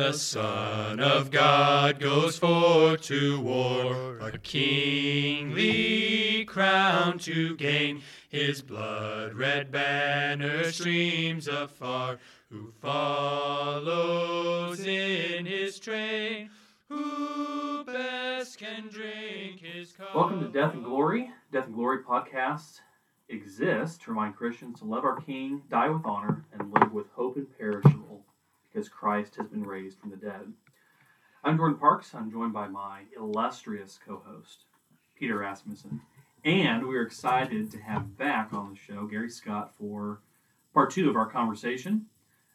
[0.00, 8.00] The Son of God goes forth to war, a kingly crown to gain.
[8.30, 12.18] His blood red banner streams afar.
[12.48, 16.48] Who follows in his train?
[16.88, 20.14] Who best can drink his cup?
[20.14, 21.30] Welcome to Death and Glory.
[21.52, 22.80] Death and Glory podcast
[23.28, 27.36] exists to remind Christians to love our King, die with honor, and live with hope
[27.36, 28.09] imperishable
[28.80, 30.54] because Christ has been raised from the dead.
[31.44, 32.14] I'm Jordan Parks.
[32.14, 34.64] I'm joined by my illustrious co host,
[35.18, 36.00] Peter Rasmussen.
[36.46, 40.22] And we're excited to have back on the show Gary Scott for
[40.72, 42.06] part two of our conversation.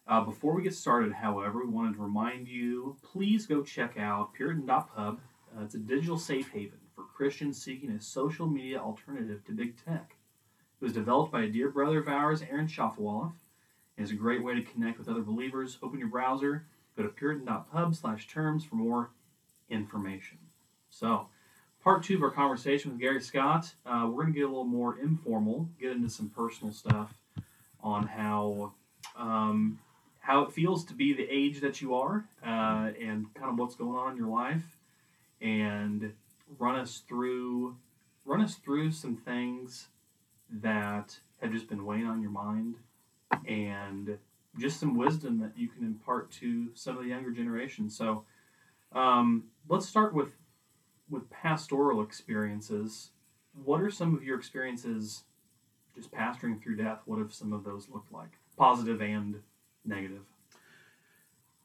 [0.07, 4.33] Uh, before we get started, however, we wanted to remind you please go check out
[4.33, 5.19] Puritan.pub.
[5.55, 9.75] Uh, it's a digital safe haven for Christians seeking a social media alternative to big
[9.85, 10.15] tech.
[10.81, 13.33] It was developed by a dear brother of ours, Aaron Shafovaloff.
[13.97, 15.77] It is a great way to connect with other believers.
[15.81, 16.65] Open your browser,
[16.97, 19.11] go to puritan.pub slash terms for more
[19.69, 20.37] information.
[20.89, 21.27] So,
[21.83, 24.65] part two of our conversation with Gary Scott, uh, we're going to get a little
[24.65, 27.13] more informal, get into some personal stuff
[27.81, 28.73] on how
[29.17, 29.79] um,
[30.19, 33.75] how it feels to be the age that you are, uh, and kind of what's
[33.75, 34.77] going on in your life,
[35.39, 36.11] and
[36.57, 37.77] run us through
[38.25, 39.87] run us through some things
[40.49, 42.75] that have just been weighing on your mind,
[43.47, 44.17] and
[44.57, 47.89] just some wisdom that you can impart to some of the younger generation.
[47.89, 48.23] So,
[48.93, 50.33] um, let's start with
[51.09, 53.11] with pastoral experiences.
[53.63, 55.23] What are some of your experiences
[55.95, 56.99] just pastoring through death?
[57.05, 59.41] What have some of those looked like, positive and
[59.85, 60.23] negative?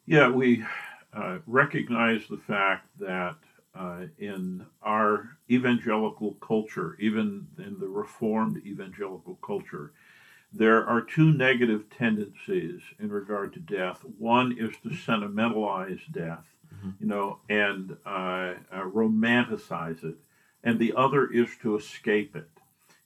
[0.07, 0.65] Yeah, we
[1.13, 3.37] uh, recognize the fact that
[3.75, 9.93] uh, in our evangelical culture, even in the Reformed evangelical culture,
[10.53, 14.05] there are two negative tendencies in regard to death.
[14.19, 16.91] One is to sentimentalize death, mm-hmm.
[17.01, 20.17] you know, and uh, uh, romanticize it,
[20.65, 22.49] and the other is to escape it.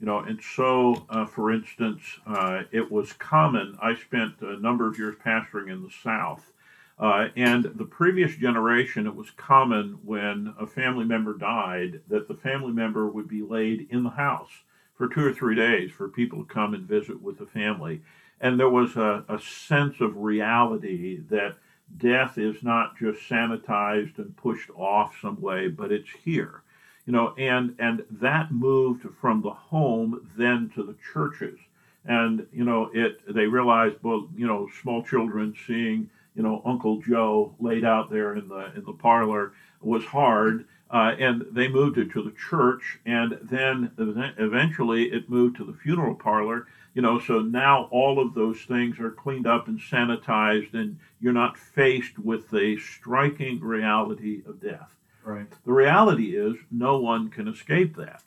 [0.00, 3.78] You know, and so, uh, for instance, uh, it was common.
[3.80, 6.52] I spent a number of years pastoring in the South,
[6.98, 12.34] uh, and the previous generation, it was common when a family member died that the
[12.34, 14.52] family member would be laid in the house
[14.94, 18.00] for two or three days for people to come and visit with the family.
[18.40, 21.56] And there was a, a sense of reality that
[21.96, 26.62] death is not just sanitized and pushed off some way, but it's here.
[27.06, 31.58] You know, and and that moved from the home then to the churches.
[32.06, 37.00] And, you know, it they realized well, you know, small children seeing you know Uncle
[37.02, 40.66] Joe laid out there in the in the parlor was hard.
[40.90, 45.72] Uh, and they moved it to the church, and then eventually it moved to the
[45.72, 46.67] funeral parlor.
[46.95, 51.33] You know, so now all of those things are cleaned up and sanitized, and you're
[51.33, 54.90] not faced with the striking reality of death.
[55.24, 55.46] Right.
[55.64, 58.22] The reality is no one can escape that.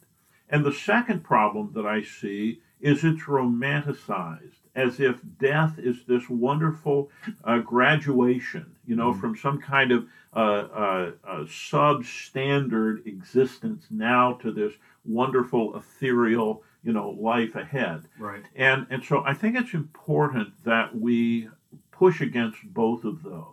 [0.50, 6.30] And the second problem that I see is it's romanticized as if death is this
[6.30, 7.10] wonderful
[7.44, 9.20] uh, graduation, you know, mm-hmm.
[9.20, 14.74] from some kind of uh, uh, uh, substandard existence now to this
[15.04, 18.04] wonderful ethereal, you know, life ahead.
[18.20, 18.44] Right.
[18.56, 21.50] And and so I think it's important that we
[21.92, 23.44] push against both of those.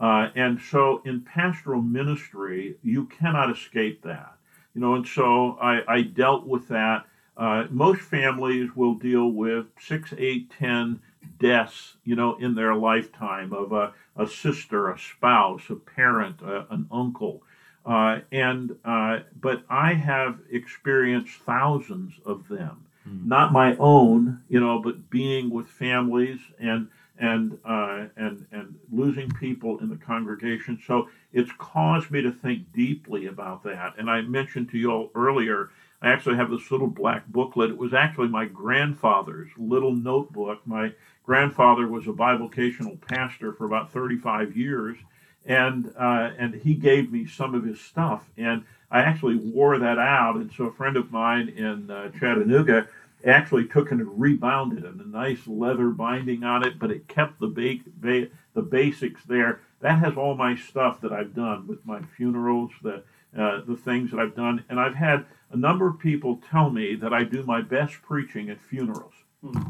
[0.00, 4.34] Uh, and so in pastoral ministry, you cannot escape that.
[4.74, 7.04] You know, and so I, I dealt with that
[7.36, 11.00] uh, most families will deal with six, eight, ten
[11.38, 16.66] deaths, you know, in their lifetime of a, a sister, a spouse, a parent, a,
[16.72, 17.42] an uncle.
[17.84, 23.26] Uh, and uh, but I have experienced thousands of them, mm.
[23.26, 29.30] not my own, you know, but being with families and and uh, and and losing
[29.32, 30.80] people in the congregation.
[30.86, 33.94] So it's caused me to think deeply about that.
[33.98, 35.70] And I mentioned to you all earlier
[36.04, 37.70] I actually have this little black booklet.
[37.70, 40.60] It was actually my grandfather's little notebook.
[40.66, 40.92] My
[41.24, 44.98] grandfather was a bivocational pastor for about 35 years,
[45.46, 49.98] and uh, and he gave me some of his stuff, and I actually wore that
[49.98, 50.36] out.
[50.36, 52.86] And so a friend of mine in uh, Chattanooga
[53.24, 57.40] actually took and rebound it, and a nice leather binding on it, but it kept
[57.40, 59.60] the ba- ba- the basics there.
[59.80, 63.04] That has all my stuff that I've done with my funerals, the
[63.36, 65.24] uh, the things that I've done, and I've had
[65.54, 69.14] a number of people tell me that I do my best preaching at funerals.
[69.40, 69.68] Hmm.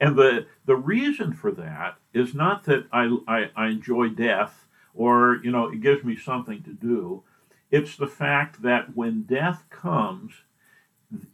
[0.00, 4.64] And the, the reason for that is not that I, I, I enjoy death
[4.94, 7.22] or, you know, it gives me something to do.
[7.70, 10.32] It's the fact that when death comes,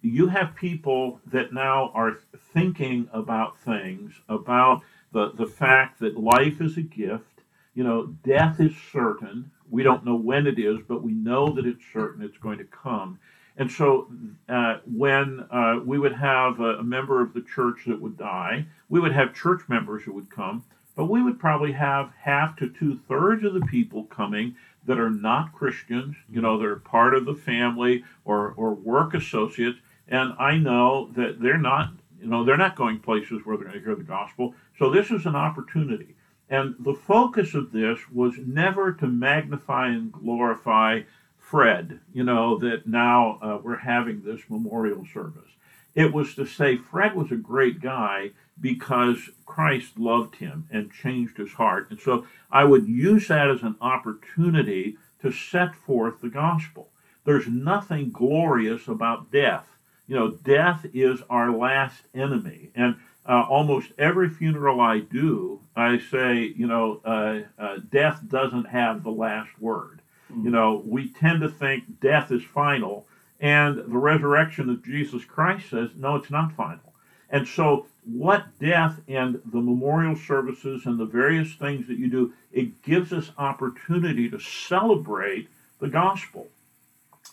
[0.02, 2.18] you have people that now are
[2.52, 7.42] thinking about things, about the, the fact that life is a gift.
[7.76, 9.52] you know, death is certain.
[9.70, 12.64] We don't know when it is, but we know that it's certain it's going to
[12.64, 13.20] come.
[13.58, 14.08] And so,
[14.48, 18.66] uh, when uh, we would have a, a, member of the church that would die,
[18.90, 20.62] we would have church members who would come,
[20.94, 24.54] but we would probably have half to two thirds of the people coming
[24.86, 29.78] that are not Christians, you know, they're part of the family or, or work associates.
[30.08, 33.78] And I know that they're not, you know, they're not going places where they're going
[33.78, 34.54] to hear the gospel.
[34.78, 36.14] So this is an opportunity.
[36.48, 41.02] And the focus of this was never to magnify and glorify
[41.46, 45.50] Fred, you know, that now uh, we're having this memorial service.
[45.94, 51.36] It was to say Fred was a great guy because Christ loved him and changed
[51.36, 51.88] his heart.
[51.90, 56.88] And so I would use that as an opportunity to set forth the gospel.
[57.24, 59.68] There's nothing glorious about death.
[60.08, 62.70] You know, death is our last enemy.
[62.74, 68.66] And uh, almost every funeral I do, I say, you know, uh, uh, death doesn't
[68.66, 70.02] have the last word.
[70.32, 70.44] Mm.
[70.44, 73.06] You know, we tend to think death is final,
[73.40, 76.92] and the resurrection of Jesus Christ says, no, it's not final.
[77.30, 82.32] And so what death and the memorial services and the various things that you do,
[82.52, 85.48] it gives us opportunity to celebrate
[85.80, 86.46] the gospel.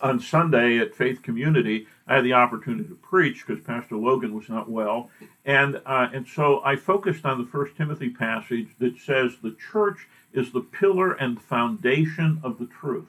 [0.01, 4.50] On Sunday at Faith Community, I had the opportunity to preach because Pastor Logan was
[4.50, 5.10] not well,
[5.45, 10.07] and uh, and so I focused on the First Timothy passage that says the church
[10.34, 13.07] is the pillar and foundation of the truth.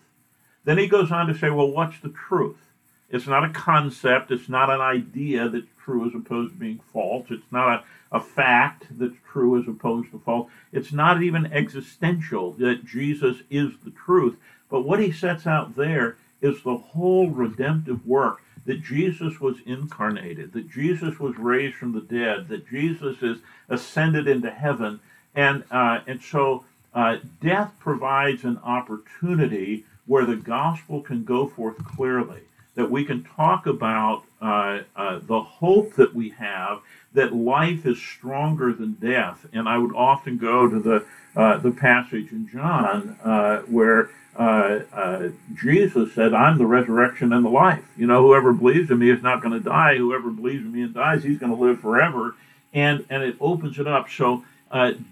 [0.64, 2.70] Then he goes on to say, well, what's the truth?
[3.10, 4.31] It's not a concept.
[4.31, 7.26] It's not an idea that's true as opposed to being false.
[7.31, 10.50] It's not a, a fact that's true as opposed to false.
[10.72, 14.36] It's not even existential that Jesus is the truth.
[14.70, 20.52] But what he sets out there is the whole redemptive work that Jesus was incarnated,
[20.52, 23.38] that Jesus was raised from the dead, that Jesus is
[23.69, 25.00] ascended into heaven.
[25.35, 26.64] And, uh, and so
[26.94, 32.43] uh, death provides an opportunity where the gospel can go forth clearly
[32.74, 36.80] that we can talk about uh, uh, the hope that we have
[37.12, 39.46] that life is stronger than death.
[39.52, 41.06] And I would often go to the
[41.36, 47.44] uh, the passage in John uh, where uh, uh, Jesus said, "I'm the resurrection and
[47.44, 47.84] the life.
[47.96, 49.96] You know, whoever believes in me is not going to die.
[49.96, 52.36] Whoever believes in me and dies, he's going to live forever."
[52.72, 54.10] And and it opens it up.
[54.10, 54.44] So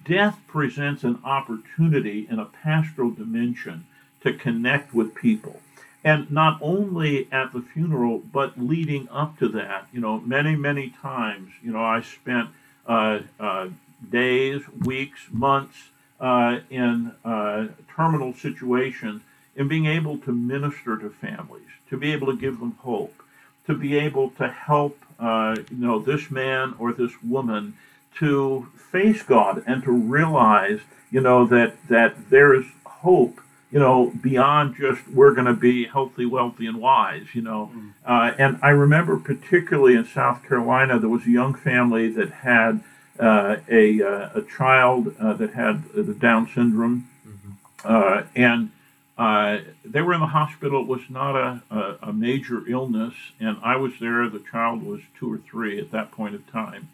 [0.04, 3.86] death presents an opportunity in a pastoral dimension
[4.22, 5.60] to connect with people
[6.04, 10.90] and not only at the funeral but leading up to that you know many many
[10.90, 12.48] times you know i spent
[12.86, 13.68] uh, uh,
[14.10, 15.90] days weeks months
[16.20, 19.22] uh, in uh, terminal situations
[19.54, 23.22] in being able to minister to families to be able to give them hope
[23.66, 27.76] to be able to help uh, you know this man or this woman
[28.18, 33.40] to face god and to realize you know that that there is hope
[33.72, 37.70] you know, beyond just we're going to be healthy, wealthy, and wise, you know.
[37.74, 37.92] Mm.
[38.04, 42.84] Uh, and I remember particularly in South Carolina, there was a young family that had
[43.18, 47.08] uh, a, uh, a child uh, that had the Down syndrome.
[47.26, 47.50] Mm-hmm.
[47.84, 48.70] Uh, and
[49.16, 50.82] uh, they were in the hospital.
[50.82, 53.14] It was not a, a, a, major illness.
[53.38, 54.28] And I was there.
[54.28, 56.88] The child was two or three at that point of time.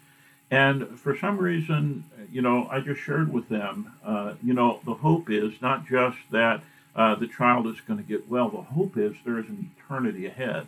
[0.51, 4.95] And for some reason, you know, I just shared with them, uh, you know, the
[4.95, 6.61] hope is not just that
[6.95, 8.49] uh, the child is going to get well.
[8.49, 10.67] The hope is there is an eternity ahead.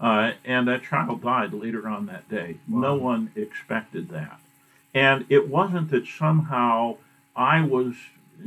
[0.00, 2.56] Uh, and that child died later on that day.
[2.68, 2.80] Wow.
[2.80, 4.40] No one expected that.
[4.94, 6.96] And it wasn't that somehow
[7.36, 7.94] I was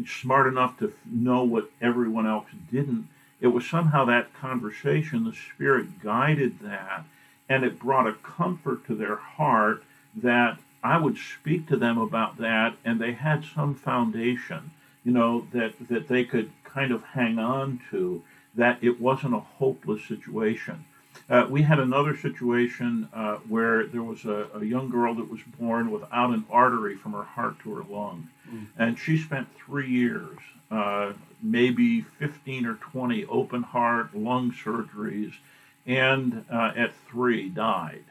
[0.05, 3.07] smart enough to know what everyone else didn't.
[3.39, 7.05] It was somehow that conversation, the Spirit guided that,
[7.47, 9.83] and it brought a comfort to their heart
[10.15, 14.71] that I would speak to them about that, and they had some foundation,
[15.05, 18.21] you know, that, that they could kind of hang on to,
[18.55, 20.83] that it wasn't a hopeless situation.
[21.29, 25.39] Uh, we had another situation uh, where there was a, a, young girl that was
[25.59, 28.27] born without an artery from her heart to her lung.
[28.51, 28.67] Mm.
[28.77, 30.37] And she spent three years,
[30.69, 35.33] uh, maybe 15 or 20 open heart lung surgeries,
[35.85, 38.03] and uh, at three died.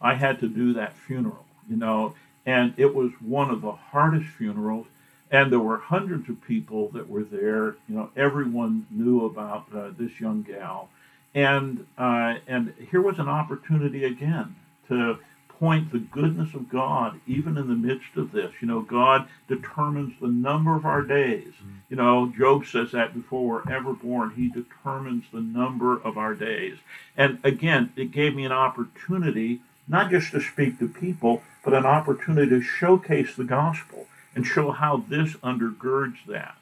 [0.00, 4.26] I had to do that funeral you know, and it was one of the hardest
[4.26, 4.86] funerals.
[5.30, 7.76] And there were hundreds of people that were there.
[7.88, 10.88] You know, everyone knew about uh, this young gal,
[11.36, 14.56] and uh, and here was an opportunity again
[14.88, 18.50] to point the goodness of God even in the midst of this.
[18.60, 21.52] You know, God determines the number of our days.
[21.62, 21.76] Mm-hmm.
[21.90, 26.34] You know, Job says that before we're ever born, He determines the number of our
[26.34, 26.78] days.
[27.16, 31.86] And again, it gave me an opportunity not just to speak to people, but an
[31.86, 36.56] opportunity to showcase the gospel and show how this undergirds that.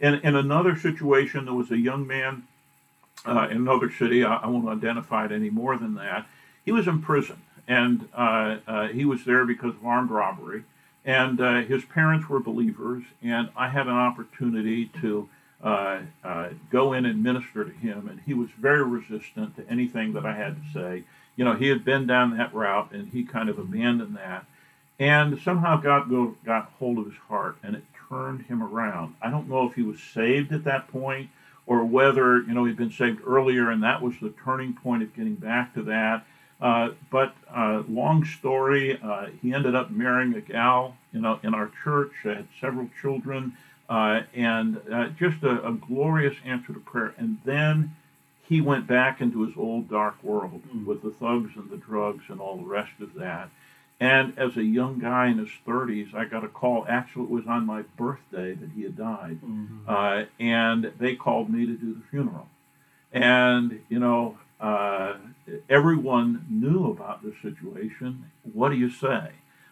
[0.00, 2.44] in, in another situation, there was a young man
[3.26, 4.24] uh, in another city.
[4.24, 6.26] I, I, won't identify it any more than that.
[6.64, 10.64] He was in prison, and uh, uh, he was there because of armed robbery.
[11.04, 15.28] And uh, his parents were believers, and I had an opportunity to
[15.62, 20.12] uh, uh, go in and minister to him, and he was very resistant to anything
[20.14, 21.04] that I had to say.
[21.40, 24.44] You know, he had been down that route, and he kind of abandoned that.
[24.98, 29.14] And somehow God go, got hold of his heart, and it turned him around.
[29.22, 31.30] I don't know if he was saved at that point
[31.64, 35.16] or whether, you know, he'd been saved earlier and that was the turning point of
[35.16, 36.26] getting back to that.
[36.60, 41.54] Uh, but uh, long story, uh, he ended up marrying a gal, you know, in
[41.54, 43.56] our church, had several children,
[43.88, 47.14] uh, and uh, just a, a, glorious answer to prayer.
[47.16, 47.96] And then
[48.50, 50.84] he went back into his old dark world mm.
[50.84, 53.48] with the thugs and the drugs and all the rest of that.
[54.00, 56.84] And as a young guy in his 30s, I got a call.
[56.88, 59.38] Actually, it was on my birthday that he had died.
[59.40, 59.88] Mm-hmm.
[59.88, 62.48] Uh, and they called me to do the funeral.
[63.12, 65.14] And, you know, uh,
[65.68, 68.32] everyone knew about the situation.
[68.52, 69.30] What do you say?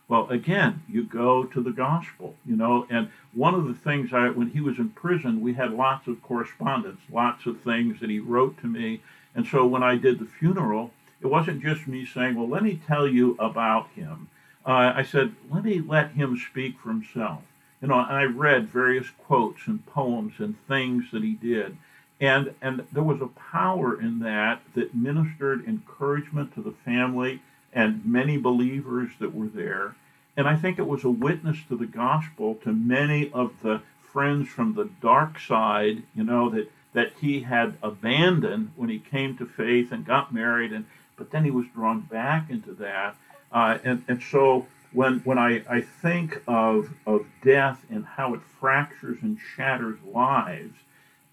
[0.09, 2.87] Well, again, you go to the gospel, you know.
[2.88, 6.23] And one of the things I, when he was in prison, we had lots of
[6.23, 9.03] correspondence, lots of things that he wrote to me.
[9.35, 12.81] And so when I did the funeral, it wasn't just me saying, well, let me
[12.87, 14.29] tell you about him.
[14.65, 17.43] Uh, I said, let me let him speak for himself.
[17.83, 21.77] You know, and I read various quotes and poems and things that he did.
[22.21, 27.41] And, and there was a power in that that ministered encouragement to the family
[27.79, 29.95] and many believers that were there.
[30.37, 34.49] And I think it was a witness to the gospel to many of the friends
[34.49, 39.47] from the dark side, you know, that, that he had abandoned when he came to
[39.47, 43.17] faith and got married and but then he was drawn back into that.
[43.53, 48.41] Uh, and, and so when, when I, I think of, of death and how it
[48.61, 50.75] fractures and shatters lives,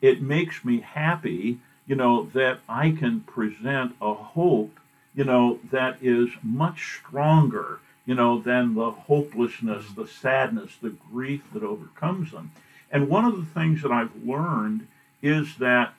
[0.02, 4.80] it makes me happy, you know, that I can present a hope,
[5.15, 11.43] you know, that is much stronger, you know, than the hopelessness, the sadness, the grief
[11.53, 12.51] that overcomes them.
[12.91, 14.88] And one of the things that I've learned
[15.22, 15.93] is that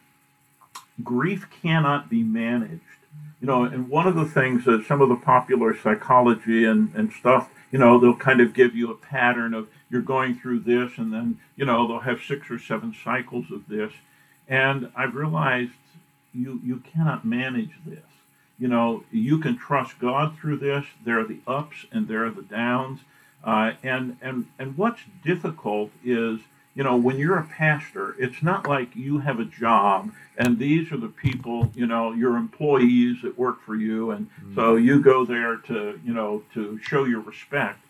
[1.03, 2.83] grief cannot be managed
[3.41, 7.13] you know, and one of the things that some of the popular psychology and, and
[7.13, 10.93] stuff, you know, they'll kind of give you a pattern of you're going through this,
[10.97, 13.93] and then, you know, they'll have six or seven cycles of this.
[14.49, 15.73] And I've realized
[16.33, 17.99] you, you cannot manage this.
[18.59, 20.85] You know, you can trust God through this.
[21.05, 23.01] There are the ups and there are the downs.
[23.45, 26.41] Uh, and, and, and what's difficult is
[26.77, 30.93] you know, when you're a pastor, it's not like you have a job and these
[30.93, 34.11] are the people, you know, your employees that work for you.
[34.11, 34.55] And mm-hmm.
[34.55, 37.81] so you go there to, you know, to show your respect.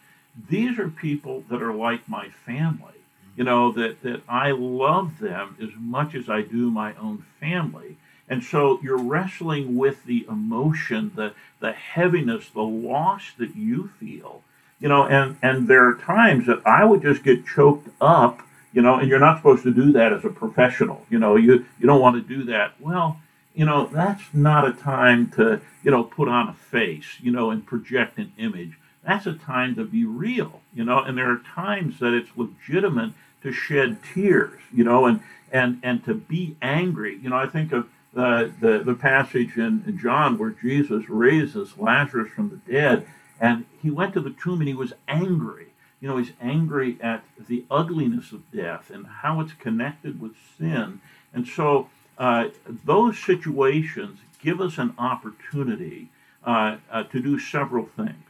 [0.49, 3.01] These are people that are like my family,
[3.35, 7.97] you know, that, that I love them as much as I do my own family.
[8.29, 14.43] And so you're wrestling with the emotion, the, the heaviness, the loss that you feel,
[14.81, 18.41] you know, and, and there are times that I would just get choked up
[18.77, 21.07] you know, and you're not supposed to do that as a professional.
[21.09, 22.75] You know, you you don't want to do that.
[22.79, 23.19] Well,
[23.55, 27.51] you know, that's not a time to you know put on a face, you know,
[27.51, 28.79] and project an image.
[29.03, 33.13] That's a time to be real, you know, and there are times that it's legitimate
[33.43, 37.19] to shed tears, you know, and and and to be angry.
[37.23, 41.77] You know, I think of uh, the the passage in, in John where Jesus raises
[41.77, 43.07] Lazarus from the dead,
[43.41, 45.69] and he went to the tomb and he was angry
[46.01, 51.01] you know, he's angry at the ugliness of death and how it's connected with sin.
[51.33, 52.49] And so uh,
[52.85, 56.11] those situations give us an opportunity
[56.45, 58.25] uh, uh, to do several things.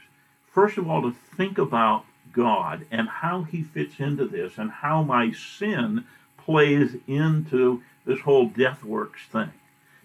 [0.47, 5.03] First of all, to think about God and how he fits into this and how
[5.03, 6.05] my sin
[6.39, 9.53] plays into this whole death works thing.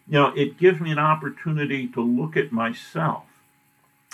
[0.07, 3.23] You know, it gives me an opportunity to look at myself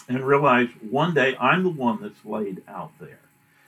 [0.08, 3.20] and realize one day I'm the one that's laid out there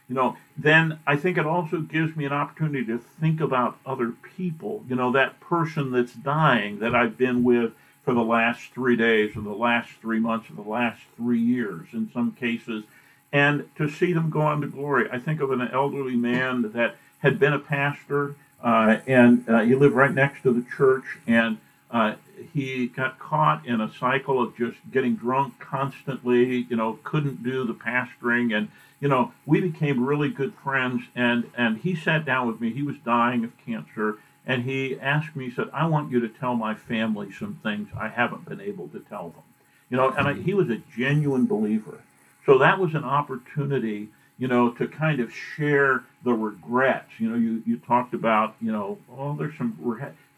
[0.09, 4.11] you know, then I think it also gives me an opportunity to think about other
[4.35, 4.83] people.
[4.89, 7.73] You know, that person that's dying that I've been with
[8.03, 11.89] for the last three days or the last three months or the last three years
[11.93, 12.85] in some cases,
[13.31, 15.07] and to see them go on to glory.
[15.11, 19.75] I think of an elderly man that had been a pastor uh, and uh, he
[19.75, 21.59] lived right next to the church and
[21.91, 22.15] uh,
[22.53, 27.65] he got caught in a cycle of just getting drunk constantly, you know, couldn't do
[27.65, 28.69] the pastoring and
[28.99, 31.03] you know, we became really good friends.
[31.15, 32.73] And, and he sat down with me.
[32.73, 34.17] He was dying of cancer.
[34.45, 37.89] And he asked me, he said, I want you to tell my family some things
[37.97, 39.43] I haven't been able to tell them.
[39.89, 42.01] You know, and I, he was a genuine believer.
[42.45, 47.11] So that was an opportunity, you know, to kind of share the regrets.
[47.19, 49.77] You know, you, you talked about, you know, oh, there's some,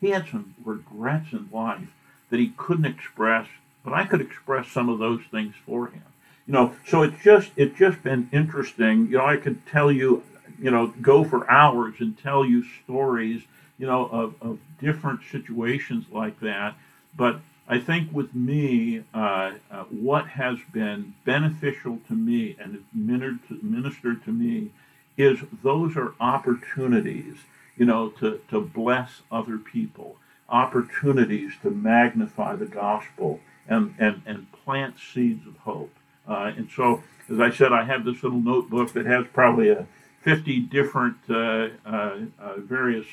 [0.01, 1.93] he had some regrets in life
[2.29, 3.47] that he couldn't express,
[3.85, 6.03] but I could express some of those things for him.
[6.47, 9.07] You know, so it's just, it's just been interesting.
[9.07, 10.23] You know, I could tell you,
[10.59, 13.43] you know, go for hours and tell you stories,
[13.77, 16.75] you know, of, of different situations like that.
[17.15, 24.25] But I think with me, uh, uh, what has been beneficial to me and ministered
[24.25, 24.71] to me
[25.17, 27.37] is those are opportunities,
[27.81, 30.15] you know, to, to bless other people,
[30.47, 35.91] opportunities to magnify the gospel and, and, and plant seeds of hope.
[36.27, 39.87] Uh, and so, as I said, I have this little notebook that has probably a
[40.21, 43.07] 50 different uh, uh, uh, various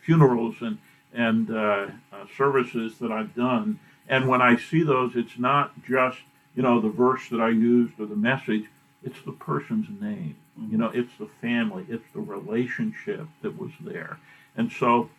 [0.00, 0.78] funerals and
[1.12, 3.80] and uh, uh, services that I've done.
[4.08, 6.18] And when I see those, it's not just
[6.54, 8.66] you know the verse that I used or the message.
[9.02, 10.36] It's the person's name.
[10.68, 11.86] You know, it's the family.
[11.88, 14.18] It's the relationship that was there.
[14.56, 15.10] And so,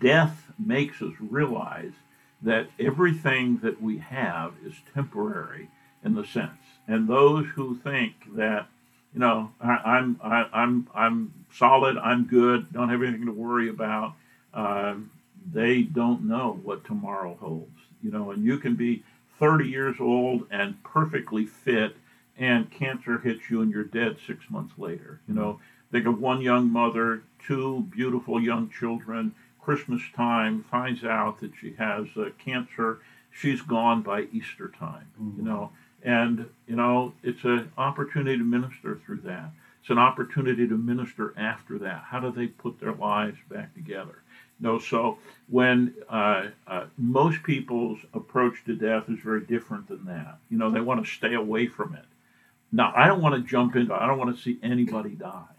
[0.00, 1.92] death makes us realize
[2.42, 5.68] that everything that we have is temporary
[6.04, 6.60] in the sense.
[6.86, 8.68] And those who think that
[9.14, 11.96] you know, I, am I, I'm I'm solid.
[11.96, 12.72] I'm good.
[12.72, 14.14] Don't have anything to worry about
[14.52, 14.94] uh,
[15.52, 17.78] they don't know what tomorrow holds.
[18.02, 19.02] You know, and you can be
[19.38, 21.96] 30 years old and perfectly fit,
[22.38, 25.20] and cancer hits you and you're dead six months later.
[25.28, 29.34] You know, think of one young mother, two beautiful young children.
[29.60, 33.00] Christmas time finds out that she has uh, cancer.
[33.30, 35.06] She's gone by Easter time.
[35.20, 35.40] Mm-hmm.
[35.40, 35.70] You know,
[36.02, 39.50] and you know it's an opportunity to minister through that.
[39.80, 42.04] It's an opportunity to minister after that.
[42.06, 44.22] How do they put their lives back together?
[44.60, 45.18] No, so
[45.48, 50.38] when uh, uh, most people's approach to death is very different than that.
[50.50, 52.04] You know, they want to stay away from it.
[52.70, 53.94] Now, I don't want to jump into.
[53.94, 55.54] I don't want to see anybody die,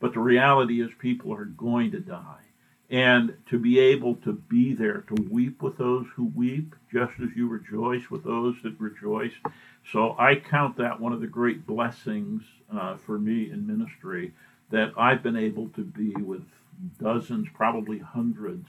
[0.00, 2.42] but the reality is people are going to die,
[2.90, 7.28] and to be able to be there to weep with those who weep, just as
[7.36, 9.34] you rejoice with those that rejoice.
[9.92, 12.42] So I count that one of the great blessings
[12.72, 14.32] uh, for me in ministry
[14.70, 16.44] that I've been able to be with
[17.00, 18.68] dozens, probably hundreds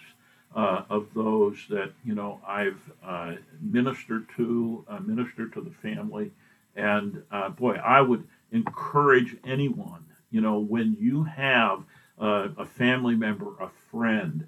[0.56, 6.32] uh, of those that you know I've uh, ministered to, uh, ministered to the family,
[6.76, 11.84] and uh, boy, I would encourage anyone, you know, when you have
[12.22, 14.46] a family member, a friend,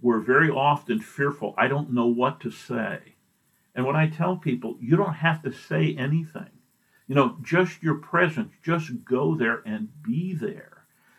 [0.00, 1.54] we're very often fearful.
[1.58, 3.16] I don't know what to say,
[3.74, 6.50] and when I tell people, you don't have to say anything.
[7.08, 10.78] You know, just your presence, just go there and be there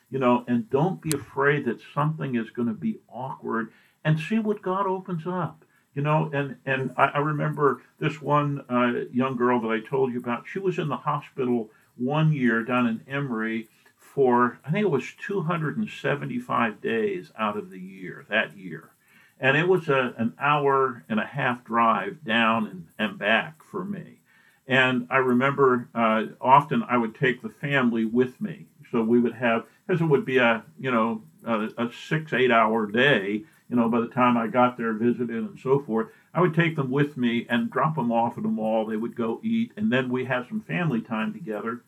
[0.09, 3.71] you know, and don't be afraid that something is going to be awkward
[4.03, 5.65] and see what God opens up.
[5.95, 10.13] You know, and, and I, I remember this one uh, young girl that I told
[10.13, 10.45] you about.
[10.47, 15.13] She was in the hospital one year down in Emory for, I think it was
[15.25, 18.91] 275 days out of the year, that year.
[19.39, 23.85] And it was a, an hour and a half drive down and, and back for
[23.85, 24.19] me.
[24.67, 28.67] And I remember uh, often I would take the family with me.
[28.91, 32.51] So we would have because it would be a you know a, a, six eight
[32.51, 36.41] hour day you know by the time i got there visited and so forth i
[36.41, 38.85] would take them with me and drop them off at the mall.
[38.85, 41.81] They would go eat and then we have some family time together.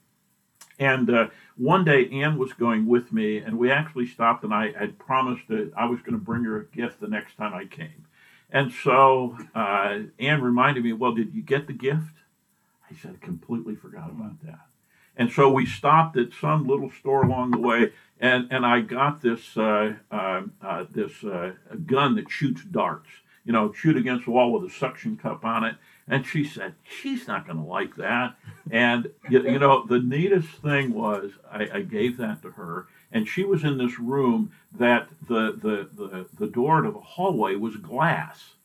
[0.79, 4.71] And uh, one day anne was going with me and we actually stopped and i
[4.71, 7.65] had promised that i was going to bring her a gift the next time i
[7.65, 8.05] came.
[8.49, 12.15] And so uh, anne reminded me well did you get the gift?
[12.89, 14.70] I said I completely forgot about that
[15.21, 19.21] and so we stopped at some little store along the way, and, and I got
[19.21, 21.51] this uh, uh, uh, this uh,
[21.85, 23.07] gun that shoots darts.
[23.45, 25.75] You know, shoot against the wall with a suction cup on it.
[26.07, 28.35] And she said, she's not going to like that.
[28.71, 33.27] And, you, you, know, the neatest thing was I, I, gave that to her, and
[33.27, 37.75] she was in this room that the, the, the, the door to the hallway was
[37.75, 38.55] glass.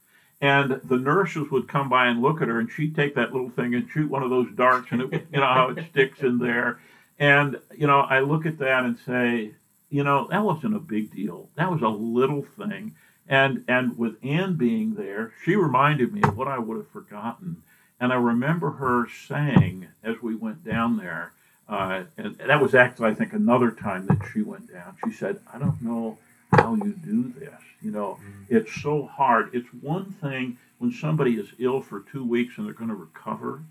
[0.40, 3.48] And the nurses would come by and look at her, and she'd take that little
[3.48, 6.38] thing and shoot one of those darts, and it, you know how it sticks in
[6.38, 6.78] there.
[7.18, 9.52] And you know, I look at that and say,
[9.88, 11.48] you know, that wasn't a big deal.
[11.54, 12.94] That was a little thing.
[13.28, 17.62] And and with Anne being there, she reminded me of what I would have forgotten.
[17.98, 21.32] And I remember her saying as we went down there,
[21.66, 24.96] uh, and that was actually I think another time that she went down.
[25.04, 26.18] She said, "I don't know
[26.52, 28.46] how you do this." You know, mm.
[28.48, 29.50] it's so hard.
[29.54, 33.62] It's one thing when somebody is ill for two weeks and they're going to recover.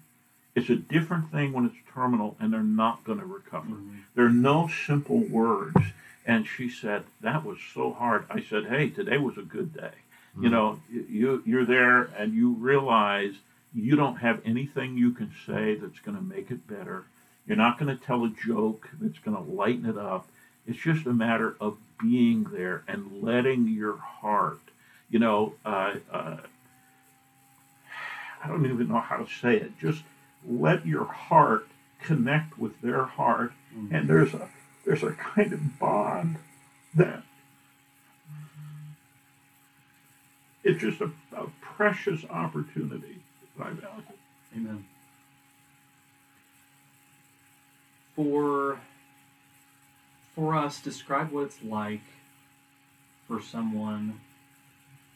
[0.56, 3.68] It's a different thing when it's terminal and they're not going to recover.
[3.68, 3.98] Mm-hmm.
[4.16, 5.76] There are no simple words.
[6.26, 8.26] And she said, that was so hard.
[8.30, 9.92] I said, hey, today was a good day.
[10.32, 10.44] Mm-hmm.
[10.44, 13.36] You know, you, you're there and you realize
[13.74, 17.06] you don't have anything you can say that's going to make it better.
[17.46, 20.28] You're not going to tell a joke that's going to lighten it up.
[20.68, 24.60] It's just a matter of being there and letting your heart,
[25.10, 26.38] you know, uh, uh,
[28.44, 29.78] I don't even know how to say it.
[29.80, 30.04] Just
[30.48, 31.68] let your heart
[32.02, 33.94] connect with their heart, Mm-hmm.
[33.94, 34.48] and there's a
[34.86, 36.38] there's a kind of bond
[36.94, 37.24] that
[40.64, 43.18] it's just a, a precious opportunity
[43.58, 44.04] that I value.
[44.56, 44.86] Amen.
[48.16, 48.80] For
[50.36, 52.02] for us, describe what it's like
[53.28, 54.20] for someone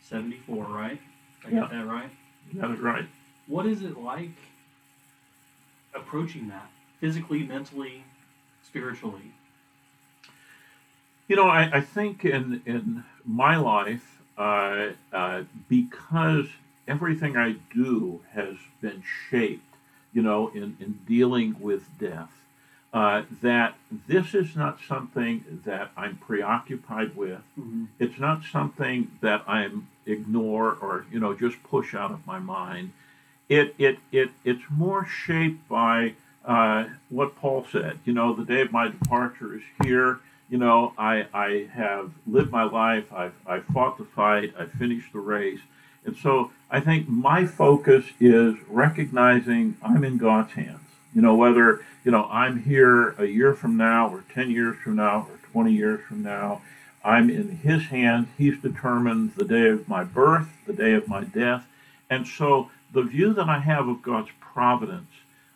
[0.01, 0.99] seventy four, right?
[1.45, 1.59] I Yeah.
[1.61, 2.09] got that right.
[2.51, 3.05] You got it right.
[3.47, 4.31] What is it like
[5.93, 8.03] approaching that physically, mentally,
[8.63, 9.33] spiritually?
[11.27, 16.47] You know, I, I think in in my life, uh, uh, because
[16.87, 19.75] everything I do has been shaped,
[20.13, 22.31] you know, in, in dealing with death,
[22.91, 23.75] uh, that
[24.07, 27.39] this is not something that I'm preoccupied with.
[27.59, 27.85] Mm-hmm.
[27.99, 32.93] It's not something that I'm ignore or you know just push out of my mind.
[33.47, 36.13] It it it it's more shaped by
[36.45, 37.99] uh, what Paul said.
[38.05, 40.19] You know, the day of my departure is here.
[40.49, 43.11] You know, I I have lived my life.
[43.13, 44.53] I've I've fought the fight.
[44.57, 45.59] I've finished the race.
[46.05, 50.88] And so I think my focus is recognizing I'm in God's hands.
[51.13, 54.95] You know, whether you know I'm here a year from now or ten years from
[54.95, 56.61] now or twenty years from now.
[57.03, 58.27] I'm in his hands.
[58.37, 61.65] He's determined the day of my birth, the day of my death.
[62.09, 65.09] And so the view that I have of God's providence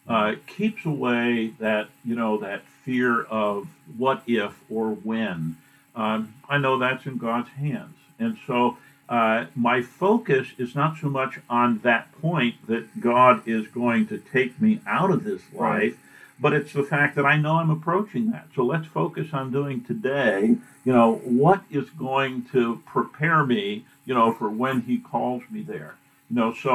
[0.07, 5.57] uh, keeps away that, you know, that fear of what if or when.
[5.95, 7.95] Um, I know that's in God's hands.
[8.19, 8.77] And so
[9.13, 14.17] uh, my focus is not so much on that point that God is going to
[14.17, 15.95] take me out of this life, Right.
[16.39, 18.47] but it's the fact that I know I'm approaching that.
[18.55, 20.39] So let's focus on doing today,
[20.85, 21.09] you know,
[21.43, 25.93] what is going to prepare me, you know, for when He calls me there.
[26.29, 26.71] You know, so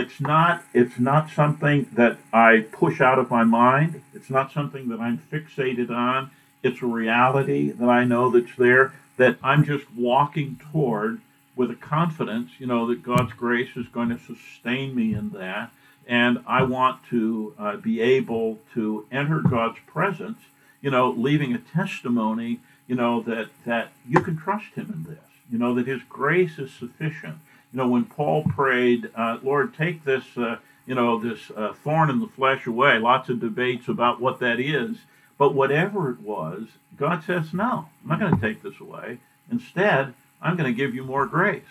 [0.00, 3.90] it's not it's not something that I push out of my mind.
[4.14, 6.30] It's not something that I'm fixated on.
[6.62, 11.20] It's a reality that I know that's there that I'm just walking toward
[11.54, 15.70] with a confidence, you know, that God's grace is going to sustain me in that.
[16.06, 20.38] And I want to uh, be able to enter God's presence,
[20.80, 25.24] you know, leaving a testimony, you know, that, that you can trust Him in this,
[25.50, 27.36] you know, that His grace is sufficient.
[27.72, 32.10] You know, when Paul prayed, uh, Lord, take this, uh, you know, this uh, thorn
[32.10, 34.96] in the flesh away, lots of debates about what that is.
[35.38, 39.18] But whatever it was, God says, no, I'm not going to take this away.
[39.50, 41.62] Instead, I'm going to give you more grace.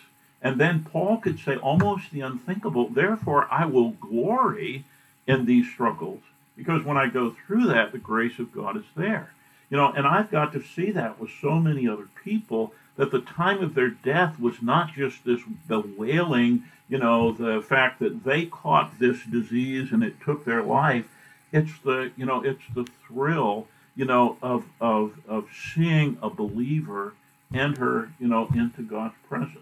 [0.41, 4.85] And then Paul could say almost the unthinkable, therefore I will glory
[5.27, 6.21] in these struggles
[6.57, 9.33] because when I go through that, the grace of God is there.
[9.69, 13.21] You know, and I've got to see that with so many other people that the
[13.21, 18.45] time of their death was not just this bewailing, you know, the fact that they
[18.45, 21.05] caught this disease and it took their life.
[21.53, 27.13] It's the, you know, it's the thrill, you know, of of of seeing a believer
[27.53, 29.57] enter, you know, into God's presence.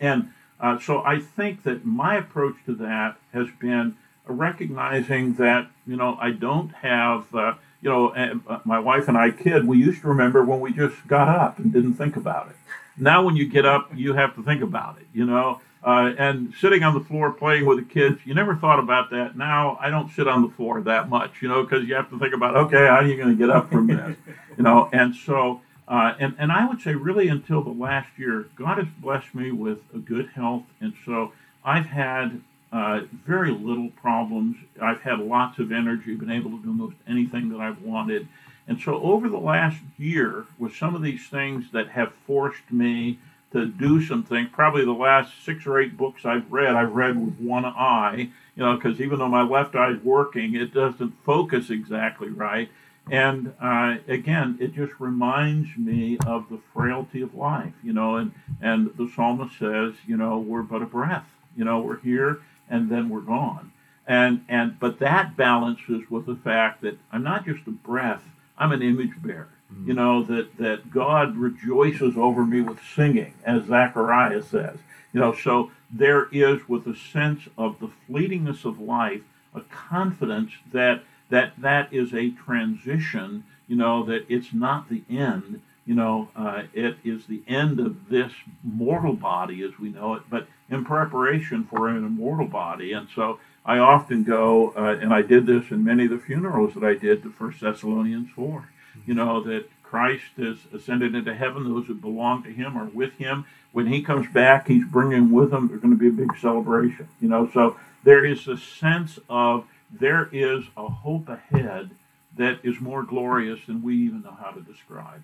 [0.00, 0.30] And
[0.60, 6.16] uh, so I think that my approach to that has been recognizing that, you know,
[6.20, 10.08] I don't have, uh, you know, uh, my wife and I kid, we used to
[10.08, 12.56] remember when we just got up and didn't think about it.
[12.96, 15.60] Now, when you get up, you have to think about it, you know.
[15.84, 19.36] Uh, and sitting on the floor playing with the kids, you never thought about that.
[19.36, 22.18] Now, I don't sit on the floor that much, you know, because you have to
[22.18, 24.16] think about, okay, how are you going to get up from this,
[24.56, 24.88] you know.
[24.94, 28.86] And so, uh, and, and I would say, really, until the last year, God has
[28.98, 30.64] blessed me with a good health.
[30.80, 31.32] And so
[31.64, 32.40] I've had
[32.72, 34.56] uh, very little problems.
[34.80, 38.28] I've had lots of energy, been able to do most anything that I've wanted.
[38.66, 43.18] And so, over the last year, with some of these things that have forced me
[43.52, 47.38] to do something, probably the last six or eight books I've read, I've read with
[47.38, 51.68] one eye, you know, because even though my left eye is working, it doesn't focus
[51.70, 52.70] exactly right.
[53.10, 58.32] And uh, again, it just reminds me of the frailty of life, you know, and,
[58.62, 62.40] and the psalmist says, you know, we're but a breath, you know, we're here
[62.70, 63.72] and then we're gone.
[64.06, 68.22] And, and, but that balances with the fact that I'm not just a breath,
[68.56, 69.48] I'm an image bearer.
[69.84, 74.78] You know, that, that God rejoices over me with singing, as Zechariah says.
[75.12, 80.52] You know, so there is, with a sense of the fleetingness of life, a confidence
[80.72, 83.44] that that that is a transition.
[83.66, 85.60] You know, that it's not the end.
[85.86, 88.32] You know, uh, it is the end of this
[88.62, 92.92] mortal body as we know it, but in preparation for an immortal body.
[92.92, 96.74] And so I often go, uh, and I did this in many of the funerals
[96.74, 98.68] that I did to First Thessalonians 4.
[99.06, 101.64] You know, that Christ is ascended into heaven.
[101.64, 103.44] Those who belong to him are with him.
[103.72, 107.08] When he comes back, he's bringing with him, there's going to be a big celebration.
[107.20, 111.90] You know, so there is a sense of there is a hope ahead
[112.36, 115.22] that is more glorious than we even know how to describe.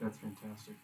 [0.00, 0.74] That's fantastic.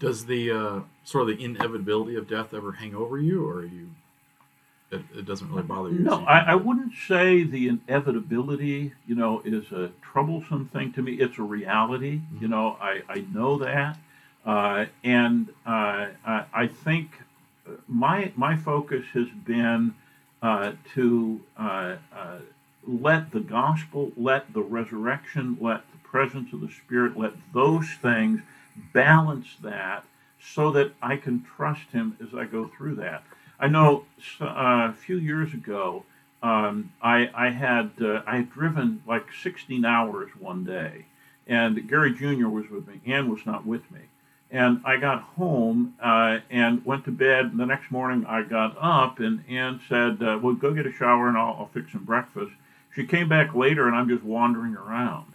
[0.00, 3.64] Does the uh, sort of the inevitability of death ever hang over you, or are
[3.64, 3.90] you?
[4.90, 6.00] It, it doesn't really bother you.
[6.00, 11.12] No, I, I wouldn't say the inevitability, you know, is a troublesome thing to me.
[11.12, 12.22] It's a reality.
[12.40, 13.98] You know, I, I know that.
[14.44, 17.10] Uh, and uh, I, I think
[17.86, 19.94] my, my focus has been
[20.42, 22.38] uh, to uh, uh,
[22.86, 28.40] let the gospel, let the resurrection, let the presence of the Spirit, let those things
[28.92, 30.04] balance that
[30.42, 33.22] so that I can trust Him as I go through that.
[33.58, 34.06] I know
[34.40, 36.04] uh, a few years ago,
[36.42, 41.04] um, I, I had uh, I had driven like 16 hours one day,
[41.46, 42.48] and Gary Jr.
[42.48, 43.00] was with me.
[43.06, 44.00] Ann was not with me,
[44.50, 47.56] and I got home uh, and went to bed.
[47.56, 51.28] The next morning, I got up, and Ann said, uh, "Well, go get a shower,
[51.28, 52.52] and I'll, I'll fix some breakfast."
[52.94, 55.32] She came back later, and I'm just wandering around,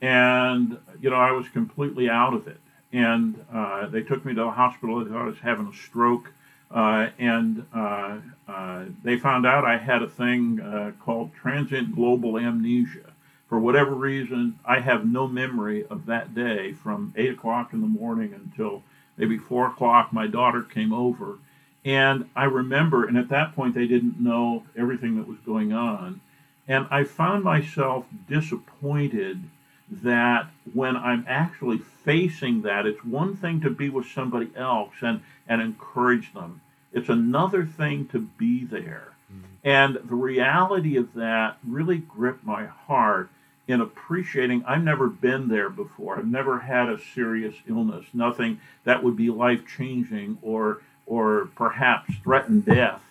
[0.00, 2.60] and you know I was completely out of it.
[2.92, 5.04] And uh, they took me to the hospital.
[5.04, 6.30] They thought I was having a stroke.
[6.70, 13.13] Uh, and uh, uh, they found out I had a thing called transient global amnesia.
[13.54, 17.86] For whatever reason, I have no memory of that day from 8 o'clock in the
[17.86, 18.82] morning until
[19.16, 20.12] maybe 4 o'clock.
[20.12, 21.38] My daughter came over,
[21.84, 26.20] and I remember, and at that point, they didn't know everything that was going on.
[26.66, 29.44] And I found myself disappointed
[29.88, 35.20] that when I'm actually facing that, it's one thing to be with somebody else and,
[35.46, 36.60] and encourage them.
[36.92, 39.12] It's another thing to be there.
[39.32, 39.44] Mm-hmm.
[39.62, 43.30] And the reality of that really gripped my heart
[43.66, 46.18] in appreciating I've never been there before.
[46.18, 52.14] I've never had a serious illness, nothing that would be life changing or or perhaps
[52.22, 53.02] threaten death.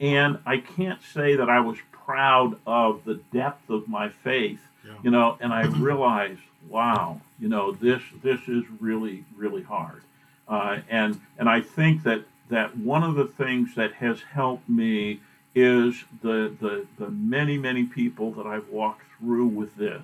[0.00, 4.94] And I can't say that I was proud of the depth of my faith Yeah.
[5.04, 10.02] you know and i realized wow you know this this is really really hard
[10.48, 15.20] uh, and and i think that that one of the things that has helped me
[15.54, 20.02] is the the the many many people that i've walked through with this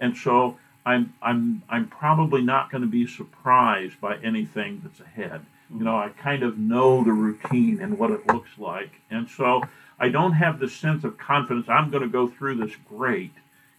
[0.00, 5.44] and so i'm i'm i'm probably not going to be surprised by anything that's ahead
[5.70, 9.62] you know i kind of know the routine and what it looks like and so
[9.98, 13.32] i don't have the sense of confidence i'm going to go through this great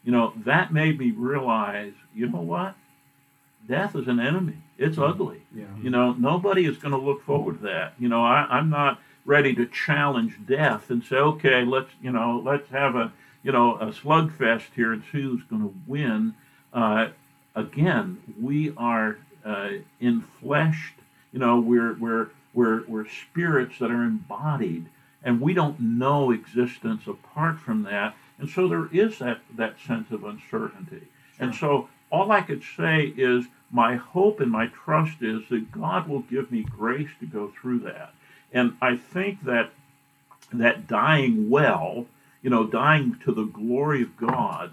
[0.08, 2.76] you know, that made me realize, you know what?
[3.68, 4.56] Death is an enemy.
[4.78, 5.04] It's mm-hmm.
[5.04, 5.42] ugly.
[5.54, 5.66] Yeah.
[5.82, 7.96] You know, nobody is going to look forward to that.
[8.00, 12.42] You know, I, I'm not ready to challenge death and say, okay, let's, you know,
[12.44, 13.12] let's have a,
[13.44, 16.34] you know, a slugfest here and see who's going to win.
[16.74, 17.10] Uh,
[17.54, 19.70] again, we are uh,
[20.02, 20.94] infleshed.
[21.32, 24.88] You know, we're we're we're we're spirits that are embodied,
[25.24, 28.16] and we don't know existence apart from that.
[28.40, 31.08] And so there is that that sense of uncertainty.
[31.40, 36.08] And so all I could say is my hope and my trust is that God
[36.08, 38.14] will give me grace to go through that.
[38.52, 39.72] And I think that
[40.54, 42.06] that dying well,
[42.42, 44.72] you know, dying to the glory of God,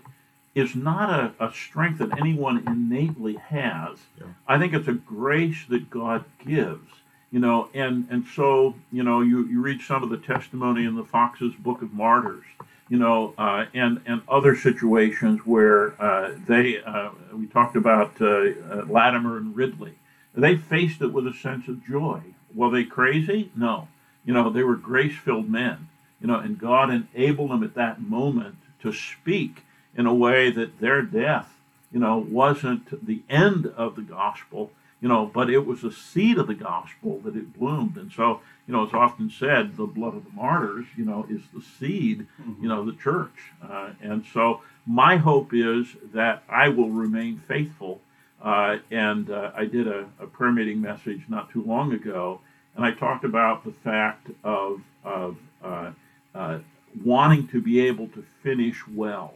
[0.55, 3.99] is not a, a strength that anyone innately has.
[4.19, 4.27] Yeah.
[4.47, 6.89] I think it's a grace that God gives.
[7.33, 10.95] You know, and, and so, you know, you, you read some of the testimony in
[10.95, 12.45] the Foxe's Book of Martyrs,
[12.89, 18.27] you know, uh, and, and other situations where uh, they, uh, we talked about uh,
[18.27, 19.95] uh, Latimer and Ridley.
[20.33, 22.21] They faced it with a sense of joy.
[22.55, 23.51] Were they crazy?
[23.57, 23.89] No.
[24.25, 25.89] You know, they were grace filled men,
[26.21, 29.65] you know, and God enabled them at that moment to speak
[29.97, 31.53] in a way that their death,
[31.93, 36.39] you know, wasn't the end of the gospel, you know, but it was the seed
[36.39, 37.97] of the gospel that it bloomed.
[37.97, 41.43] And so, you know, it's often said the blood of the martyrs, you know, is
[41.53, 42.27] the seed,
[42.61, 43.53] you know, the church.
[43.63, 48.01] Uh, and so my hope is that I will remain faithful.
[48.45, 52.41] Uh, and uh, I did a, a prayer meeting message not too long ago,
[52.77, 55.93] and I talked about the fact of, of uh,
[56.35, 56.59] uh,
[57.03, 59.35] wanting to be able to finish well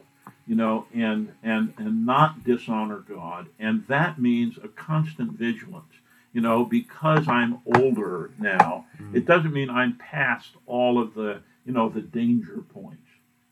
[0.49, 5.85] you know, and and and not dishonor God, and that means a constant vigilance.
[6.33, 11.73] You know, because I'm older now, it doesn't mean I'm past all of the you
[11.73, 13.03] know the danger points.